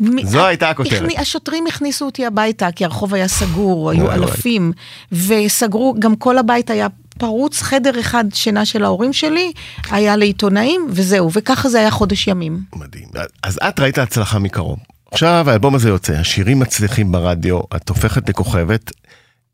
מ- 0.00 0.26
זו 0.26 0.46
הייתה 0.46 0.70
הכותרת. 0.70 1.10
השוטרים 1.18 1.64
הכניסו 1.66 2.04
אותי 2.04 2.26
הביתה, 2.26 2.72
כי 2.72 2.84
הרחוב 2.84 3.14
היה 3.14 3.28
סגור, 3.28 3.90
היו. 3.90 4.12
אלפים, 4.12 4.72
וסגרו, 5.12 5.94
גם 5.98 6.16
כל 6.16 6.38
הבית 6.38 6.70
היה 6.70 6.86
פרוץ, 7.18 7.62
חדר 7.62 8.00
אחד 8.00 8.24
שינה 8.34 8.64
של 8.64 8.84
ההורים 8.84 9.12
שלי, 9.12 9.52
היה 9.90 10.16
לעיתונאים, 10.16 10.86
וזהו, 10.88 11.30
וככה 11.32 11.68
זה 11.68 11.78
היה 11.78 11.90
חודש 11.90 12.26
ימים. 12.26 12.60
מדהים. 12.76 13.08
אז 13.42 13.58
את 13.68 13.80
ראית 13.80 13.98
הצלחה 13.98 14.38
מקרוב. 14.38 14.78
עכשיו 15.12 15.50
האלבום 15.50 15.74
הזה 15.74 15.88
יוצא, 15.88 16.12
השירים 16.12 16.58
מצליחים 16.58 17.12
ברדיו, 17.12 17.60
את 17.76 17.88
הופכת 17.88 18.28
לכוכבת. 18.28 18.90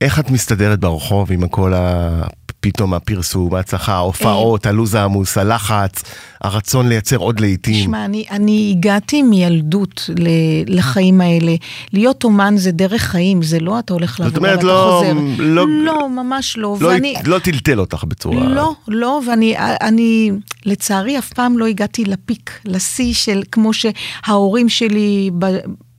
איך 0.01 0.19
את 0.19 0.31
מסתדרת 0.31 0.81
ברחוב 0.81 1.33
עם 1.33 1.49
כל 1.49 1.75
ה... 1.75 2.23
פתאום 2.73 2.95
הפרסום, 2.95 3.55
ההצלחה, 3.55 3.93
ההופעות, 3.95 4.67
אה. 4.67 4.71
הלו"ז 4.71 4.95
העמוס, 4.95 5.39
הלחץ, 5.39 6.03
הרצון 6.41 6.89
לייצר 6.89 7.17
עוד 7.17 7.41
לעיתים. 7.41 7.75
תשמע, 7.75 8.05
אני, 8.05 8.25
אני 8.31 8.75
הגעתי 8.77 9.23
מילדות 9.23 10.11
ל- 10.19 10.29
לחיים 10.79 11.21
האלה. 11.21 11.55
להיות 11.93 12.25
אומן 12.25 12.57
זה 12.57 12.71
דרך 12.73 13.03
חיים, 13.03 13.43
זה 13.43 13.61
לא 13.61 13.79
אתה 13.79 13.93
הולך 13.93 14.21
לעבודה 14.21 14.53
ואתה 14.53 14.63
לא- 14.63 15.01
חוזר. 15.01 15.21
לא- 15.39 15.67
לא, 15.69 16.09
ממש 16.11 16.57
לא. 16.57 16.77
לא, 16.81 16.89
ואני, 16.89 17.15
לא 17.25 17.39
טלטל 17.39 17.81
אותך 17.81 18.05
בצורה... 18.05 18.45
לא, 18.49 18.73
לא, 18.89 19.21
ואני, 19.29 19.55
אני, 19.59 20.31
לצערי, 20.67 21.19
אף 21.19 21.33
פעם 21.33 21.59
לא 21.59 21.67
הגעתי 21.67 22.05
לפיק, 22.05 22.61
לשיא 22.65 23.15
של, 23.15 23.43
כמו 23.53 23.71
שההורים 23.73 24.69
שלי, 24.69 25.31
ב, 25.39 25.47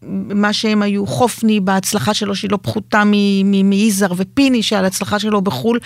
מה 0.04 0.54
שהם 0.54 0.82
היו, 0.82 1.08
חופני 1.08 1.60
בהצלחה 1.60 2.14
שלו, 2.14 2.36
שהיא 2.36 2.52
לא 2.52 2.60
פחותה 2.62 3.04
מיזהר, 3.64 4.14
ופיני 4.18 4.64
שעל 4.64 4.84
ההצלחה 4.84 5.20
שלו 5.20 5.42
בחו"ל, 5.42 5.80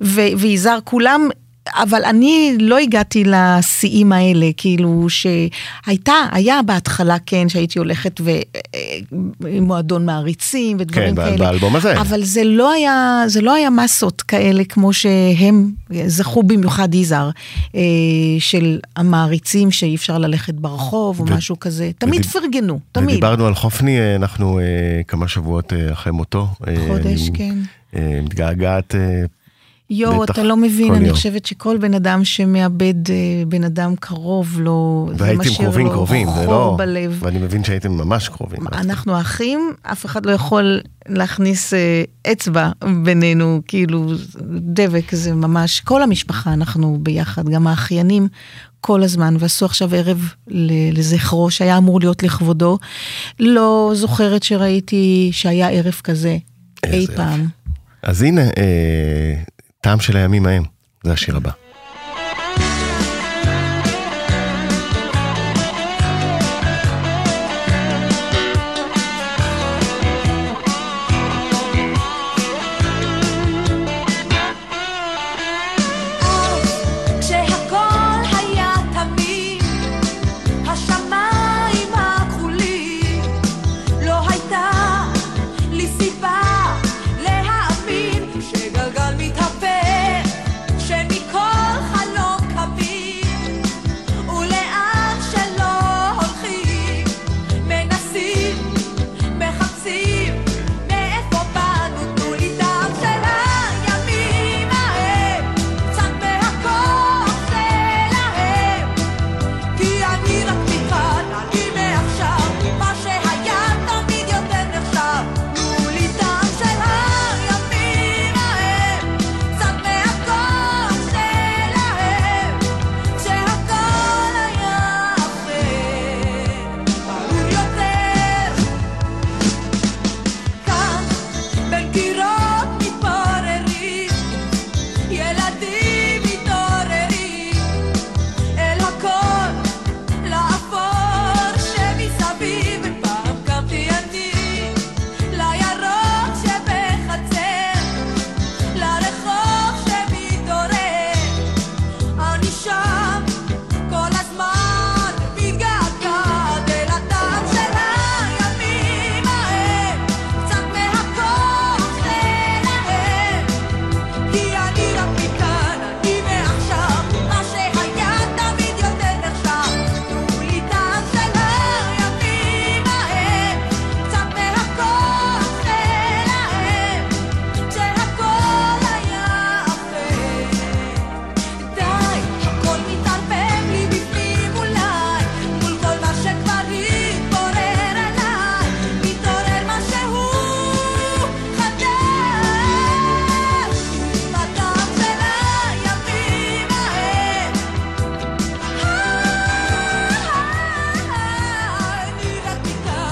ו- 0.00 0.32
ויזהר, 0.38 0.78
כולם... 0.84 1.28
אבל 1.68 2.04
אני 2.04 2.56
לא 2.60 2.78
הגעתי 2.78 3.24
לשיאים 3.26 4.12
האלה, 4.12 4.46
כאילו 4.56 5.06
שהייתה, 5.08 6.12
היה 6.32 6.60
בהתחלה 6.66 7.16
כן, 7.26 7.48
שהייתי 7.48 7.78
הולכת 7.78 8.20
ומועדון 9.40 10.06
מעריצים 10.06 10.76
ודברים 10.80 11.16
כן, 11.16 11.22
כאלה. 11.22 11.36
באלבום 11.36 11.76
הזה. 11.76 12.00
אבל 12.00 12.24
זה 12.24 12.44
לא 12.44 12.72
היה, 12.72 13.22
זה 13.26 13.40
לא 13.40 13.54
היה 13.54 13.70
מסות 13.70 14.22
כאלה 14.22 14.64
כמו 14.64 14.92
שהם 14.92 15.70
זכו 16.06 16.42
במיוחד 16.42 16.94
יזהר, 16.94 17.30
אה, 17.74 17.80
של 18.38 18.78
המעריצים 18.96 19.70
שאי 19.70 19.94
אפשר 19.94 20.18
ללכת 20.18 20.54
ברחוב 20.54 21.20
או 21.20 21.26
ו- 21.26 21.34
משהו 21.36 21.60
כזה. 21.60 21.90
תמיד 21.98 22.20
ודיב- 22.20 22.30
פרגנו, 22.32 22.78
תמיד. 22.92 23.10
ודיברנו 23.10 23.46
על 23.46 23.54
חופני, 23.54 24.00
אה, 24.00 24.16
אנחנו 24.16 24.58
אה, 24.58 24.64
כמה 25.08 25.28
שבועות 25.28 25.72
אה, 25.72 25.92
אחרי 25.92 26.12
מותו. 26.12 26.46
אה, 26.68 26.74
חודש, 26.88 27.28
אני, 27.28 27.38
כן. 27.38 27.54
אה, 27.96 28.20
מתגעגעת. 28.24 28.94
יואו, 29.90 30.24
אתה 30.24 30.42
לא 30.42 30.56
מבין, 30.56 30.94
אני 30.94 31.06
יום. 31.06 31.16
חושבת 31.16 31.46
שכל 31.46 31.78
בן 31.78 31.94
אדם 31.94 32.24
שמאבד 32.24 33.10
אה, 33.10 33.14
בן 33.48 33.64
אדם 33.64 33.96
קרוב 33.96 34.60
לו, 34.60 35.10
זה 35.14 35.24
והייתם 35.24 35.54
קרובים 35.56 35.86
לו 35.86 35.92
קרובים, 35.92 36.28
זה 36.30 36.46
לא... 36.46 36.74
בלב. 36.78 37.18
ואני 37.20 37.38
מבין 37.38 37.64
שהייתם 37.64 37.92
ממש 37.92 38.28
קרובים. 38.28 38.60
אנחנו 38.72 39.20
אחים, 39.20 39.72
אף 39.82 40.06
אחד 40.06 40.26
לא 40.26 40.32
יכול 40.32 40.80
להכניס 41.08 41.74
אה, 41.74 42.02
אצבע 42.32 42.70
בינינו, 43.04 43.60
כאילו 43.68 44.12
דבק 44.50 45.14
זה 45.14 45.34
ממש, 45.34 45.80
כל 45.80 46.02
המשפחה 46.02 46.52
אנחנו 46.52 46.98
ביחד, 47.02 47.48
גם 47.48 47.66
האחיינים 47.66 48.28
כל 48.80 49.02
הזמן, 49.02 49.36
ועשו 49.38 49.66
עכשיו 49.66 49.94
ערב 49.94 50.32
לזכרו, 50.92 51.50
שהיה 51.50 51.78
אמור 51.78 52.00
להיות 52.00 52.22
לכבודו. 52.22 52.78
לא 53.40 53.92
זוכרת 53.94 54.42
שראיתי 54.42 55.28
שהיה 55.32 55.70
ערב 55.70 56.00
כזה 56.04 56.36
אי 56.86 57.06
פעם. 57.16 57.46
אז 58.02 58.22
הנה, 58.22 58.42
אה, 58.42 59.34
טעם 59.80 60.00
של 60.00 60.16
הימים 60.16 60.46
ההם, 60.46 60.62
זה 61.04 61.12
השיר 61.12 61.36
הבא. 61.36 61.59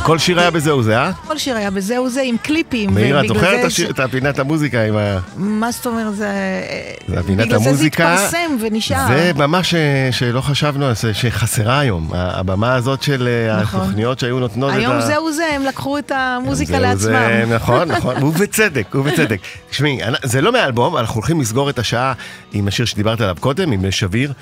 כל 0.09 0.19
שיר 0.19 0.41
היה 0.41 0.51
בזה 0.51 0.77
וזה, 0.77 0.99
אה? 0.99 1.13
כל 1.27 1.39
שיר 1.39 1.57
היה 1.57 1.71
בזהו 1.71 2.09
זה 2.09 2.23
עם 2.25 2.37
קליפים. 2.43 2.95
מאיר, 2.95 3.21
את 3.21 3.29
זוכרת 3.29 3.65
את 3.65 3.97
זה 3.97 4.05
הפינת 4.05 4.39
המוזיקה 4.39 4.83
עם 4.83 4.97
ה... 4.97 5.19
מה 5.37 5.71
זאת 5.71 5.87
אומרת, 5.87 6.17
זה... 6.17 6.33
זה 7.09 7.21
הפינת 7.21 7.47
בגלל 7.47 7.57
המוזיקה. 7.57 8.17
זה 8.17 8.23
זה 8.23 8.27
התפרסם 8.27 8.57
ונשאר. 8.61 9.09
זה 9.09 9.33
במה 9.37 9.65
ש... 9.65 9.75
שלא 10.11 10.41
חשבנו 10.41 10.95
זה, 10.95 11.15
שחסרה 11.15 11.79
היום. 11.79 12.11
הבמה 12.15 12.75
הזאת 12.75 13.03
של 13.03 13.29
אה, 13.29 13.61
נכון. 13.63 13.81
התוכניות 13.81 14.19
שהיו 14.19 14.39
נותנות 14.39 14.71
את 14.71 14.75
ה... 14.75 14.79
היום 14.79 15.01
זהו 15.01 15.33
זה, 15.33 15.47
הם 15.55 15.65
לקחו 15.65 15.99
את 15.99 16.13
המוזיקה 16.15 16.73
זהו, 16.73 16.83
לעצמם. 16.83 17.01
זה, 17.13 17.45
נכון, 17.57 17.89
נכון, 17.89 18.23
ובצדק, 18.23 18.95
ובצדק. 18.95 19.41
תשמעי, 19.71 19.99
זה 20.23 20.41
לא 20.41 20.53
מהאלבום, 20.53 20.97
אנחנו 20.97 21.15
הולכים 21.15 21.41
לסגור 21.41 21.71
את 21.71 21.79
השעה 21.79 22.13
עם 22.53 22.69
השיר 22.69 22.87
שדיברת 22.87 23.21
עליו 23.21 23.37
קודם, 23.41 23.73
עם 23.73 23.91
שביר. 23.91 24.33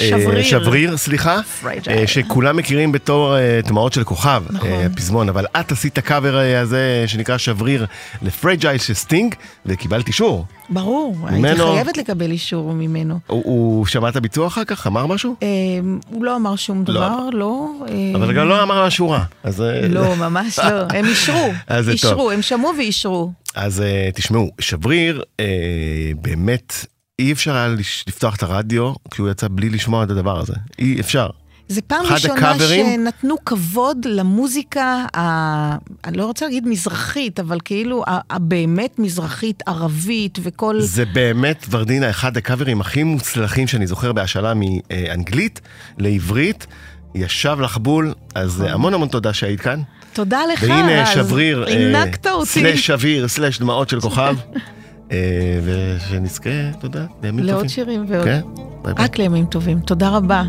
אה, 0.00 0.08
שבריר. 0.08 0.42
שבריר, 0.42 0.96
סליחה, 0.96 1.40
Fragile. 1.62 1.90
אה, 1.90 2.06
שכולם 2.06 2.56
מכירים 2.56 2.92
בתור 2.92 3.36
אה, 3.36 3.60
דמעות 3.64 3.92
של 3.92 4.04
כוכב, 4.04 4.42
נכון. 4.50 4.68
אה, 4.68 4.86
הפזמון, 4.86 5.28
אבל 5.28 5.44
את 5.60 5.72
עשית 5.72 5.92
את 5.92 5.98
הקאבר 5.98 6.38
אה, 6.38 6.60
הזה 6.60 7.04
שנקרא 7.06 7.38
שבריר 7.38 7.86
ל 8.22 8.29
Fragile 8.29 8.78
של 8.78 8.94
סטינג, 8.94 9.34
וקיבלת 9.66 10.08
אישור. 10.08 10.46
ברור, 10.70 11.16
הייתי 11.26 11.38
ממנו- 11.38 11.72
חייבת 11.74 11.96
לקבל 11.96 12.30
אישור 12.30 12.72
ממנו. 12.72 13.18
הוא, 13.26 13.42
הוא 13.44 13.86
שמע 13.86 14.08
את 14.08 14.16
הביצוע 14.16 14.46
אחר 14.46 14.64
כך? 14.64 14.86
אמר 14.86 15.06
משהו? 15.06 15.36
אה, 15.42 15.48
הוא 16.10 16.24
לא 16.24 16.36
אמר 16.36 16.56
שום 16.56 16.84
לא. 16.88 16.94
דבר, 16.94 17.18
לא. 17.32 17.68
אה, 17.88 17.94
אבל 18.14 18.32
גם 18.34 18.48
לא 18.48 18.62
אמר 18.62 18.86
משהו 18.86 19.10
רע. 19.10 19.22
אז, 19.44 19.60
אה, 19.62 19.88
לא, 19.88 20.16
ממש 20.16 20.58
לא. 20.58 20.64
הם 20.98 21.04
אישרו. 21.04 21.48
אישרו, 21.90 22.30
הם 22.30 22.42
שמעו 22.42 22.70
ואישרו. 22.78 23.32
אז 23.54 23.80
אה, 24.10 24.14
תשמעו, 24.16 24.50
שבריר, 24.60 25.22
אה, 25.22 25.44
באמת, 26.20 26.86
אי 27.18 27.32
אפשר 27.32 27.56
היה 27.56 27.68
לפתוח 28.08 28.36
את 28.36 28.42
הרדיו 28.42 28.92
כשהוא 29.10 29.30
יצא 29.30 29.46
בלי 29.50 29.68
לשמוע 29.68 30.04
את 30.04 30.10
הדבר 30.10 30.40
הזה. 30.40 30.52
אי 30.78 31.00
אפשר. 31.00 31.28
זה 31.68 31.82
פעם 31.82 32.06
ראשונה 32.06 32.34
הקאברים? 32.34 32.86
שנתנו 32.86 33.36
כבוד 33.44 34.04
למוזיקה, 34.04 35.04
ה... 35.16 35.76
אני 36.04 36.16
לא 36.16 36.26
רוצה 36.26 36.44
להגיד 36.44 36.68
מזרחית, 36.68 37.40
אבל 37.40 37.58
כאילו 37.64 38.04
הבאמת 38.30 38.98
מזרחית, 38.98 39.62
ערבית 39.66 40.38
וכל... 40.42 40.80
זה 40.80 41.04
באמת, 41.04 41.66
ורדינה, 41.70 42.10
אחד 42.10 42.36
הקאברים 42.36 42.80
הכי 42.80 43.02
מוצלחים 43.02 43.66
שאני 43.66 43.86
זוכר 43.86 44.12
בהשאלה 44.12 44.52
מאנגלית 44.54 45.60
לעברית. 45.98 46.66
ישב 47.14 47.56
לך 47.60 47.78
בול, 47.78 48.14
אז 48.34 48.64
uh, 48.66 48.70
המון 48.70 48.94
המון 48.94 49.08
תודה 49.08 49.32
שהיית 49.32 49.60
כאן. 49.60 49.82
תודה 50.12 50.40
לך, 50.52 50.62
והנה 50.62 51.02
רז. 51.02 51.08
שבריר, 51.08 51.64
אה. 51.68 52.44
סלש 52.44 52.86
שביר, 52.86 53.28
סלש 53.28 53.58
דמעות 53.58 53.88
של 53.88 54.00
כוכב. 54.00 54.36
אה, 55.12 55.60
ושנזכה, 55.64 56.50
תודה, 56.80 57.06
לימים 57.22 57.40
טובים. 57.40 57.54
לעוד 57.54 57.68
שירים 57.68 58.04
ועוד. 58.08 58.24
כן, 58.24 58.40
ביי 58.82 58.94
ביי. 58.94 59.04
רק 59.04 59.18
לימים 59.18 59.46
טובים. 59.46 59.80
תודה 59.80 60.08
רבה. 60.08 60.42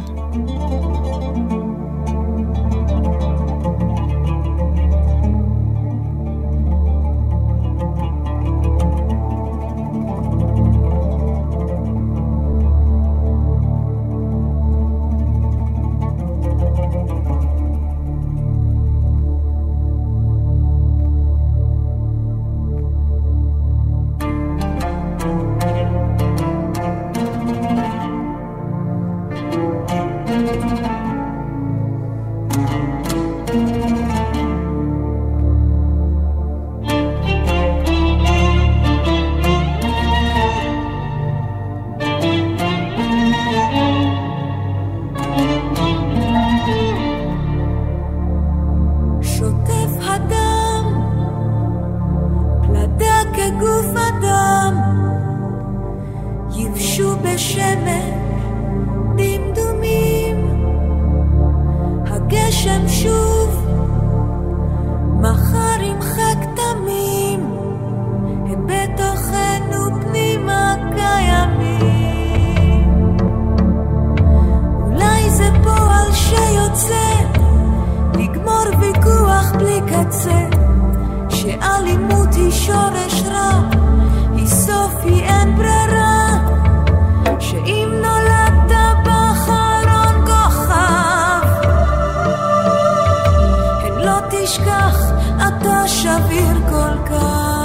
תשכח, 94.50 95.12
אתה 95.38 95.88
שביר 95.88 96.70
כל 96.70 97.10
כך. 97.10 97.59